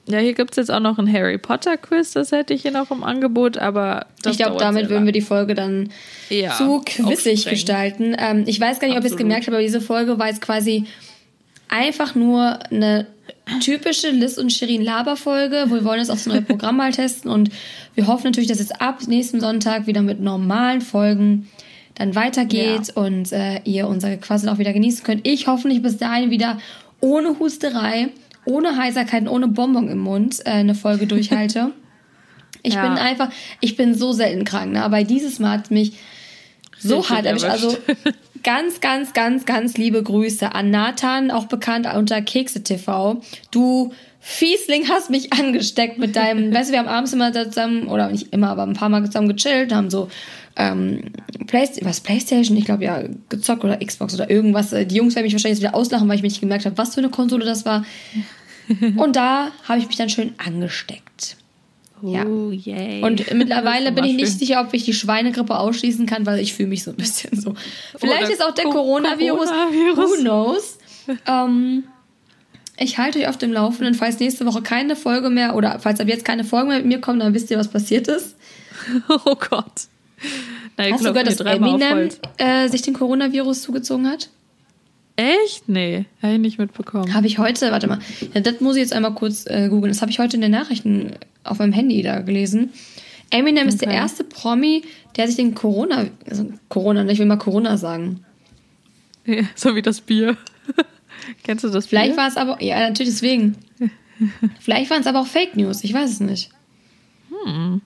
Ja, 0.06 0.18
hier 0.18 0.34
gibt 0.34 0.50
es 0.50 0.56
jetzt 0.56 0.70
auch 0.70 0.80
noch 0.80 0.98
ein 0.98 1.10
Harry 1.10 1.38
Potter 1.38 1.78
Quiz, 1.78 2.12
das 2.12 2.30
hätte 2.30 2.52
ich 2.52 2.62
hier 2.62 2.72
noch 2.72 2.90
im 2.90 3.02
Angebot, 3.02 3.56
aber 3.56 4.06
ich 4.26 4.36
glaube, 4.36 4.58
damit 4.58 4.90
würden 4.90 5.06
wir 5.06 5.12
die 5.12 5.22
Folge 5.22 5.54
dann 5.54 5.90
ja, 6.28 6.52
zu 6.52 6.82
quizig 6.84 7.46
gestalten. 7.46 8.14
Ähm, 8.18 8.44
ich 8.46 8.60
weiß 8.60 8.80
gar 8.80 8.88
nicht, 8.88 8.98
ob 8.98 9.04
ihr 9.04 9.10
es 9.10 9.16
gemerkt 9.16 9.46
habt, 9.46 9.54
aber 9.54 9.62
diese 9.62 9.80
Folge 9.80 10.18
war 10.18 10.28
jetzt 10.28 10.42
quasi 10.42 10.84
einfach 11.68 12.14
nur 12.14 12.58
eine 12.70 13.06
typische 13.60 14.10
Liz 14.10 14.36
und 14.36 14.52
Shirin 14.52 14.84
Laber-Folge, 14.84 15.64
wo 15.68 15.74
wir 15.76 15.84
wollen 15.84 16.00
jetzt 16.00 16.10
auch 16.10 16.16
das 16.16 16.26
neue 16.26 16.42
Programm 16.42 16.76
mal 16.76 16.92
testen 16.92 17.30
und 17.30 17.48
wir 17.94 18.06
hoffen 18.06 18.26
natürlich, 18.26 18.48
dass 18.48 18.58
jetzt 18.58 18.82
ab 18.82 19.00
nächsten 19.06 19.40
Sonntag 19.40 19.86
wieder 19.86 20.02
mit 20.02 20.20
normalen 20.20 20.82
Folgen 20.82 21.48
dann 21.94 22.14
weitergeht 22.14 22.88
ja. 22.88 23.02
und 23.02 23.32
äh, 23.32 23.60
ihr 23.64 23.86
unser 23.86 24.16
Quassel 24.16 24.48
auch 24.48 24.58
wieder 24.58 24.72
genießen 24.72 25.04
könnt. 25.04 25.26
Ich 25.26 25.46
hoffentlich 25.46 25.82
bis 25.82 25.96
dahin 25.96 26.30
wieder 26.30 26.58
ohne 27.00 27.38
Husterei, 27.38 28.08
ohne 28.44 28.76
Heiserkeit 28.76 29.22
und 29.22 29.28
ohne 29.28 29.48
Bonbon 29.48 29.88
im 29.88 29.98
Mund 29.98 30.40
äh, 30.44 30.50
eine 30.50 30.74
Folge 30.74 31.06
durchhalte. 31.06 31.72
ich 32.62 32.74
ja. 32.74 32.82
bin 32.82 32.98
einfach, 32.98 33.30
ich 33.60 33.76
bin 33.76 33.94
so 33.94 34.12
selten 34.12 34.44
krank, 34.44 34.72
ne? 34.72 34.82
aber 34.82 35.04
dieses 35.04 35.38
Mal 35.38 35.58
hat 35.58 35.70
mich 35.70 35.92
so 36.78 36.96
Richtig 36.96 37.16
hart 37.16 37.26
erwischt. 37.26 37.44
Also 37.44 37.76
ganz, 38.42 38.80
ganz, 38.80 39.12
ganz, 39.12 39.44
ganz 39.44 39.76
liebe 39.76 40.02
Grüße 40.02 40.54
an 40.54 40.70
Nathan, 40.70 41.30
auch 41.30 41.46
bekannt 41.46 41.86
unter 41.94 42.20
Kekse 42.22 42.62
TV. 42.62 43.22
Du 43.50 43.92
Fiesling 44.26 44.88
hast 44.88 45.10
mich 45.10 45.34
angesteckt 45.34 45.98
mit 45.98 46.16
deinem, 46.16 46.52
weißt 46.54 46.70
du, 46.70 46.72
wir 46.72 46.78
haben 46.78 46.88
abends 46.88 47.12
immer 47.12 47.30
zusammen, 47.30 47.88
oder 47.88 48.08
nicht 48.08 48.32
immer, 48.32 48.48
aber 48.48 48.62
ein 48.62 48.72
paar 48.72 48.88
Mal 48.88 49.04
zusammen 49.04 49.28
gechillt, 49.28 49.72
haben 49.72 49.90
so 49.90 50.08
ähm, 50.56 51.12
Play 51.46 51.68
was 51.82 52.00
Playstation, 52.00 52.56
ich 52.56 52.64
glaube 52.64 52.84
ja, 52.84 53.02
gezockt 53.28 53.64
oder 53.64 53.76
Xbox 53.76 54.14
oder 54.14 54.30
irgendwas. 54.30 54.70
Die 54.70 54.94
Jungs 54.94 55.14
werden 55.14 55.26
mich 55.26 55.34
wahrscheinlich 55.34 55.58
jetzt 55.58 55.68
wieder 55.68 55.74
auslachen, 55.74 56.08
weil 56.08 56.16
ich 56.16 56.22
mir 56.22 56.28
nicht 56.28 56.40
gemerkt 56.40 56.64
habe, 56.64 56.78
was 56.78 56.94
für 56.94 57.00
eine 57.00 57.10
Konsole 57.10 57.44
das 57.44 57.66
war. 57.66 57.84
Und 58.96 59.14
da 59.14 59.50
habe 59.64 59.78
ich 59.78 59.86
mich 59.86 59.96
dann 59.96 60.08
schön 60.08 60.32
angesteckt. 60.38 61.36
Ja. 62.00 62.24
Oh, 62.24 62.50
yay. 62.50 63.02
Und 63.02 63.30
mittlerweile 63.34 63.92
bin 63.92 64.04
ich 64.04 64.14
nicht 64.14 64.28
schön. 64.28 64.38
sicher, 64.38 64.64
ob 64.66 64.72
ich 64.72 64.84
die 64.84 64.94
Schweinegrippe 64.94 65.58
ausschließen 65.58 66.06
kann, 66.06 66.24
weil 66.24 66.38
ich 66.38 66.54
fühle 66.54 66.70
mich 66.70 66.82
so 66.82 66.92
ein 66.92 66.96
bisschen 66.96 67.38
so. 67.38 67.54
Vielleicht 67.98 68.24
Oder 68.24 68.32
ist 68.32 68.42
auch 68.42 68.54
der 68.54 68.64
Coronavirus. 68.64 69.50
Coronavirus. 69.50 69.96
Who 69.98 70.22
knows? 70.22 70.78
ähm, 71.26 71.84
ich 72.76 72.98
halte 72.98 73.20
euch 73.20 73.28
auf 73.28 73.38
dem 73.38 73.52
Laufenden, 73.52 73.94
falls 73.94 74.18
nächste 74.18 74.46
Woche 74.46 74.62
keine 74.62 74.96
Folge 74.96 75.30
mehr 75.30 75.54
oder 75.54 75.78
falls 75.78 76.00
ab 76.00 76.08
jetzt 76.08 76.24
keine 76.24 76.44
Folge 76.44 76.68
mehr 76.68 76.78
mit 76.78 76.86
mir 76.86 77.00
kommt, 77.00 77.22
dann 77.22 77.34
wisst 77.34 77.50
ihr, 77.50 77.58
was 77.58 77.68
passiert 77.68 78.08
ist. 78.08 78.36
Oh 79.08 79.36
Gott. 79.36 79.86
Na, 80.76 80.90
Hast 80.90 81.04
du 81.04 81.12
gehört, 81.12 81.28
dass 81.28 81.40
Eminem 81.40 82.08
äh, 82.38 82.68
sich 82.68 82.82
den 82.82 82.94
Coronavirus 82.94 83.62
zugezogen 83.62 84.08
hat? 84.08 84.30
Echt? 85.16 85.68
Nee, 85.68 86.06
habe 86.20 86.34
ich 86.34 86.40
nicht 86.40 86.58
mitbekommen. 86.58 87.14
Habe 87.14 87.28
ich 87.28 87.38
heute, 87.38 87.70
warte 87.70 87.86
mal, 87.86 88.00
ja, 88.34 88.40
das 88.40 88.60
muss 88.60 88.74
ich 88.74 88.82
jetzt 88.82 88.92
einmal 88.92 89.14
kurz 89.14 89.46
äh, 89.46 89.68
googeln. 89.68 89.92
Das 89.92 90.02
habe 90.02 90.10
ich 90.10 90.18
heute 90.18 90.36
in 90.36 90.42
den 90.42 90.50
Nachrichten 90.50 91.12
auf 91.44 91.60
meinem 91.60 91.72
Handy 91.72 92.02
da 92.02 92.20
gelesen. 92.20 92.72
Eminem 93.30 93.64
okay. 93.64 93.68
ist 93.68 93.82
der 93.82 93.92
erste 93.92 94.24
Promi, 94.24 94.82
der 95.16 95.28
sich 95.28 95.36
den 95.36 95.54
Corona, 95.54 96.06
also 96.28 96.52
Corona, 96.68 97.06
ich 97.06 97.18
will 97.20 97.26
mal 97.26 97.36
Corona 97.36 97.76
sagen. 97.76 98.24
Ja, 99.24 99.44
so 99.54 99.76
wie 99.76 99.82
das 99.82 100.00
Bier. 100.00 100.36
Kennst 101.42 101.64
du 101.64 101.68
das 101.68 101.86
Vielleicht 101.86 102.16
war 102.16 102.28
es 102.28 102.36
aber, 102.36 102.62
ja, 102.62 102.80
natürlich 102.80 103.12
deswegen. 103.12 103.56
Vielleicht 104.60 104.90
waren 104.90 105.00
es 105.00 105.06
aber 105.06 105.20
auch 105.20 105.26
Fake 105.26 105.56
News, 105.56 105.84
ich 105.84 105.92
weiß 105.92 106.10
es 106.10 106.20
nicht. 106.20 106.50
Hm. 107.30 107.80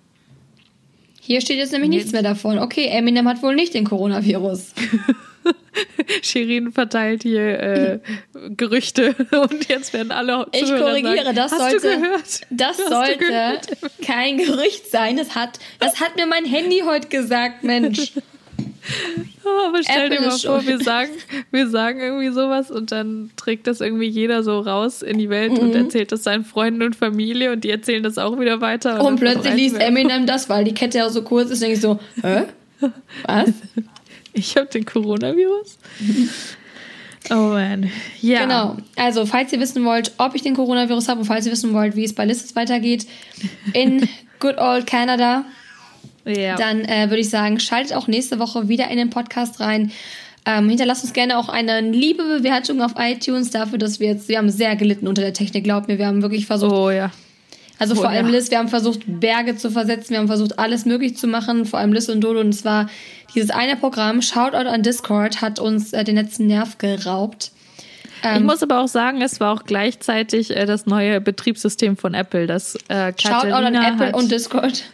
Hier 1.20 1.40
steht 1.42 1.58
jetzt 1.58 1.72
nämlich 1.72 1.90
nichts 1.90 2.12
mehr 2.12 2.22
davon. 2.22 2.58
Okay, 2.58 2.86
Eminem 2.86 3.28
hat 3.28 3.42
wohl 3.42 3.54
nicht 3.54 3.74
den 3.74 3.84
Coronavirus. 3.84 4.72
Shirin 6.22 6.72
verteilt 6.72 7.22
hier 7.22 7.60
äh, 7.60 7.98
Gerüchte 8.56 9.14
und 9.30 9.68
jetzt 9.68 9.92
werden 9.92 10.10
alle 10.10 10.46
Ich 10.52 10.64
korrigiere, 10.64 11.24
sagen, 11.24 11.36
das 11.36 11.50
sollte, 11.50 12.00
das 12.50 12.76
sollte 12.78 13.60
kein 14.02 14.38
Gerücht 14.38 14.90
sein. 14.90 15.16
Das 15.16 15.34
hat, 15.34 15.58
das 15.78 16.00
hat 16.00 16.16
mir 16.16 16.26
mein 16.26 16.44
Handy 16.44 16.82
heute 16.86 17.08
gesagt, 17.08 17.62
Mensch. 17.62 18.12
Oh, 19.44 19.68
aber 19.68 19.82
stell 19.82 20.06
Apple 20.06 20.18
dir 20.18 20.26
mal 20.26 20.38
vor, 20.38 20.66
wir 20.66 20.78
sagen, 20.80 21.10
wir 21.50 21.68
sagen 21.68 22.00
irgendwie 22.00 22.28
sowas 22.28 22.70
und 22.70 22.92
dann 22.92 23.30
trägt 23.36 23.66
das 23.66 23.80
irgendwie 23.80 24.08
jeder 24.08 24.42
so 24.42 24.60
raus 24.60 25.02
in 25.02 25.18
die 25.18 25.28
Welt 25.28 25.52
mhm. 25.52 25.58
und 25.58 25.74
erzählt 25.74 26.12
das 26.12 26.22
seinen 26.24 26.44
Freunden 26.44 26.82
und 26.82 26.96
Familie 26.96 27.52
und 27.52 27.64
die 27.64 27.70
erzählen 27.70 28.02
das 28.02 28.18
auch 28.18 28.38
wieder 28.38 28.60
weiter. 28.60 29.00
Und, 29.00 29.06
und 29.06 29.20
plötzlich 29.20 29.54
liest 29.54 29.80
Eminem 29.80 30.26
das, 30.26 30.48
weil 30.48 30.64
die 30.64 30.74
Kette 30.74 30.98
ja 30.98 31.08
so 31.10 31.22
kurz 31.22 31.50
ist, 31.50 31.62
denke 31.62 31.74
ich 31.74 31.80
so, 31.80 31.98
hä? 32.22 32.44
Was? 33.26 33.52
Ich 34.34 34.56
habe 34.56 34.66
den 34.66 34.84
Coronavirus? 34.84 35.78
Oh 37.30 37.34
man. 37.34 37.90
Ja. 38.20 38.42
Genau. 38.42 38.76
Also, 38.96 39.26
falls 39.26 39.52
ihr 39.52 39.58
wissen 39.58 39.84
wollt, 39.84 40.12
ob 40.18 40.34
ich 40.34 40.42
den 40.42 40.54
Coronavirus 40.54 41.08
habe 41.08 41.20
und 41.20 41.26
falls 41.26 41.44
ihr 41.44 41.52
wissen 41.52 41.74
wollt, 41.74 41.96
wie 41.96 42.04
es 42.04 42.14
bei 42.14 42.24
Listes 42.24 42.54
weitergeht, 42.54 43.06
in 43.72 44.08
Good 44.38 44.58
Old 44.58 44.86
Canada 44.86 45.44
ja. 46.28 46.56
Dann 46.56 46.84
äh, 46.84 47.10
würde 47.10 47.20
ich 47.20 47.30
sagen, 47.30 47.60
schaltet 47.60 47.94
auch 47.94 48.06
nächste 48.06 48.38
Woche 48.38 48.68
wieder 48.68 48.88
in 48.90 48.96
den 48.96 49.10
Podcast 49.10 49.60
rein. 49.60 49.92
Ähm, 50.46 50.68
hinterlasst 50.68 51.04
uns 51.04 51.12
gerne 51.12 51.36
auch 51.38 51.48
eine 51.48 51.80
liebe 51.80 52.22
Bewertung 52.24 52.80
auf 52.80 52.92
iTunes 52.96 53.50
dafür, 53.50 53.78
dass 53.78 54.00
wir 54.00 54.08
jetzt, 54.08 54.28
wir 54.28 54.38
haben 54.38 54.50
sehr 54.50 54.76
gelitten 54.76 55.06
unter 55.06 55.22
der 55.22 55.34
Technik, 55.34 55.64
glaubt 55.64 55.88
mir, 55.88 55.98
wir 55.98 56.06
haben 56.06 56.22
wirklich 56.22 56.46
versucht. 56.46 56.72
Oh 56.72 56.90
ja. 56.90 57.10
Also 57.78 57.94
oh, 57.94 57.98
vor 57.98 58.08
allem 58.08 58.26
ja. 58.26 58.32
Liz, 58.32 58.50
wir 58.50 58.58
haben 58.58 58.68
versucht, 58.68 59.00
Berge 59.06 59.56
zu 59.56 59.70
versetzen, 59.70 60.10
wir 60.10 60.18
haben 60.18 60.26
versucht, 60.26 60.58
alles 60.58 60.84
möglich 60.84 61.16
zu 61.16 61.26
machen, 61.26 61.64
vor 61.64 61.78
allem 61.78 61.92
Liz 61.92 62.08
und 62.08 62.22
Dodo. 62.22 62.40
Und 62.40 62.52
zwar 62.52 62.88
dieses 63.34 63.50
eine 63.50 63.76
Programm, 63.76 64.22
Shoutout 64.22 64.68
an 64.68 64.82
Discord, 64.82 65.40
hat 65.40 65.60
uns 65.60 65.92
äh, 65.92 66.02
den 66.02 66.16
letzten 66.16 66.46
Nerv 66.46 66.78
geraubt. 66.78 67.52
Ähm, 68.24 68.38
ich 68.38 68.42
muss 68.44 68.62
aber 68.62 68.80
auch 68.80 68.88
sagen, 68.88 69.22
es 69.22 69.38
war 69.38 69.52
auch 69.52 69.64
gleichzeitig 69.64 70.56
äh, 70.56 70.66
das 70.66 70.86
neue 70.86 71.20
Betriebssystem 71.20 71.96
von 71.96 72.14
Apple. 72.14 72.46
Das 72.46 72.74
äh, 72.88 73.12
Shoutout 73.16 73.52
an 73.52 73.74
Apple 73.74 74.12
und 74.12 74.30
Discord. 74.32 74.84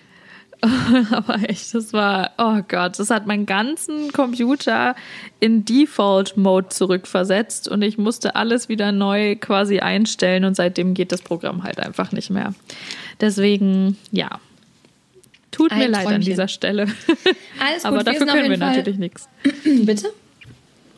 Aber 1.11 1.49
echt, 1.49 1.75
das 1.75 1.93
war, 1.93 2.33
oh 2.39 2.61
Gott, 2.67 2.99
das 2.99 3.11
hat 3.11 3.27
meinen 3.27 3.47
ganzen 3.47 4.13
Computer 4.13 4.95
in 5.41 5.65
Default-Mode 5.65 6.69
zurückversetzt 6.69 7.69
und 7.69 7.83
ich 7.83 7.99
musste 7.99 8.37
alles 8.37 8.69
wieder 8.69 8.93
neu 8.93 9.37
quasi 9.37 9.81
einstellen 9.81 10.45
und 10.45 10.55
seitdem 10.55 10.95
geht 10.95 11.13
das 11.13 11.23
Programm 11.23 11.65
halt 11.65 11.81
einfach 11.81 12.13
nicht 12.13 12.31
mehr. 12.31 12.55
Deswegen, 13.21 13.97
ja. 14.11 14.41
Tut 15.51 15.71
Ein 15.71 15.79
mir 15.79 15.89
leid 15.89 16.07
an 16.07 16.21
dieser 16.21 16.49
Stelle. 16.49 16.83
Alles 17.61 17.83
gut, 17.83 17.85
Aber 17.85 18.03
dafür 18.03 18.27
können 18.27 18.51
wir 18.51 18.59
Fall 18.59 18.77
natürlich 18.77 18.99
nichts. 18.99 19.29
Bitte? 19.65 20.13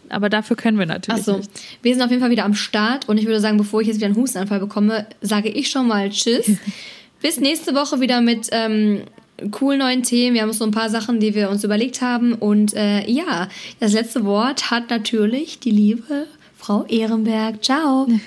Aber 0.08 0.30
dafür 0.30 0.56
können 0.56 0.78
wir 0.78 0.86
natürlich. 0.86 1.20
Ach 1.20 1.24
so. 1.24 1.36
Nichts. 1.36 1.62
Wir 1.82 1.92
sind 1.92 2.02
auf 2.02 2.10
jeden 2.10 2.22
Fall 2.22 2.30
wieder 2.30 2.44
am 2.44 2.54
Start 2.54 3.08
und 3.08 3.18
ich 3.18 3.26
würde 3.26 3.40
sagen, 3.40 3.58
bevor 3.58 3.82
ich 3.82 3.88
jetzt 3.88 3.96
wieder 3.96 4.06
einen 4.06 4.16
Hustenanfall 4.16 4.60
bekomme, 4.60 5.06
sage 5.20 5.50
ich 5.50 5.68
schon 5.68 5.88
mal 5.88 6.08
Tschüss. 6.08 6.52
Bis 7.20 7.40
nächste 7.40 7.74
Woche 7.74 8.00
wieder 8.00 8.20
mit 8.20 8.48
ähm, 8.52 9.02
coolen 9.50 9.80
neuen 9.80 10.02
Themen. 10.02 10.34
Wir 10.34 10.42
haben 10.42 10.52
so 10.52 10.64
ein 10.64 10.70
paar 10.70 10.90
Sachen, 10.90 11.20
die 11.20 11.34
wir 11.34 11.50
uns 11.50 11.64
überlegt 11.64 12.02
haben. 12.02 12.34
Und 12.34 12.74
äh, 12.74 13.08
ja, 13.10 13.48
das 13.80 13.92
letzte 13.92 14.24
Wort 14.24 14.70
hat 14.70 14.90
natürlich 14.90 15.58
die 15.60 15.70
liebe 15.70 16.26
Frau 16.56 16.84
Ehrenberg. 16.86 17.62
Ciao. 17.62 18.08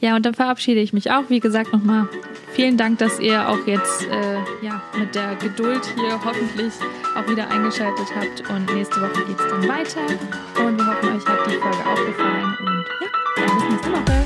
Ja, 0.00 0.14
und 0.14 0.24
dann 0.24 0.34
verabschiede 0.34 0.80
ich 0.80 0.92
mich 0.92 1.10
auch. 1.10 1.24
Wie 1.28 1.40
gesagt, 1.40 1.72
nochmal 1.72 2.08
vielen 2.52 2.76
Dank, 2.76 2.98
dass 2.98 3.18
ihr 3.18 3.48
auch 3.48 3.66
jetzt 3.66 4.06
äh, 4.06 4.36
ja, 4.64 4.80
mit 4.96 5.14
der 5.14 5.34
Geduld 5.34 5.82
hier 5.96 6.24
hoffentlich 6.24 6.72
auch 7.16 7.28
wieder 7.28 7.50
eingeschaltet 7.50 8.06
habt. 8.14 8.48
Und 8.48 8.72
nächste 8.74 9.00
Woche 9.00 9.24
geht 9.26 9.38
es 9.40 9.48
dann 9.48 9.68
weiter. 9.68 10.02
Und 10.64 10.78
wir 10.78 10.86
hoffen, 10.86 11.16
euch 11.16 11.26
hat 11.26 11.46
die 11.46 11.56
Folge 11.56 11.84
auch 11.84 12.06
gefallen. 12.06 12.56
Und 12.64 14.17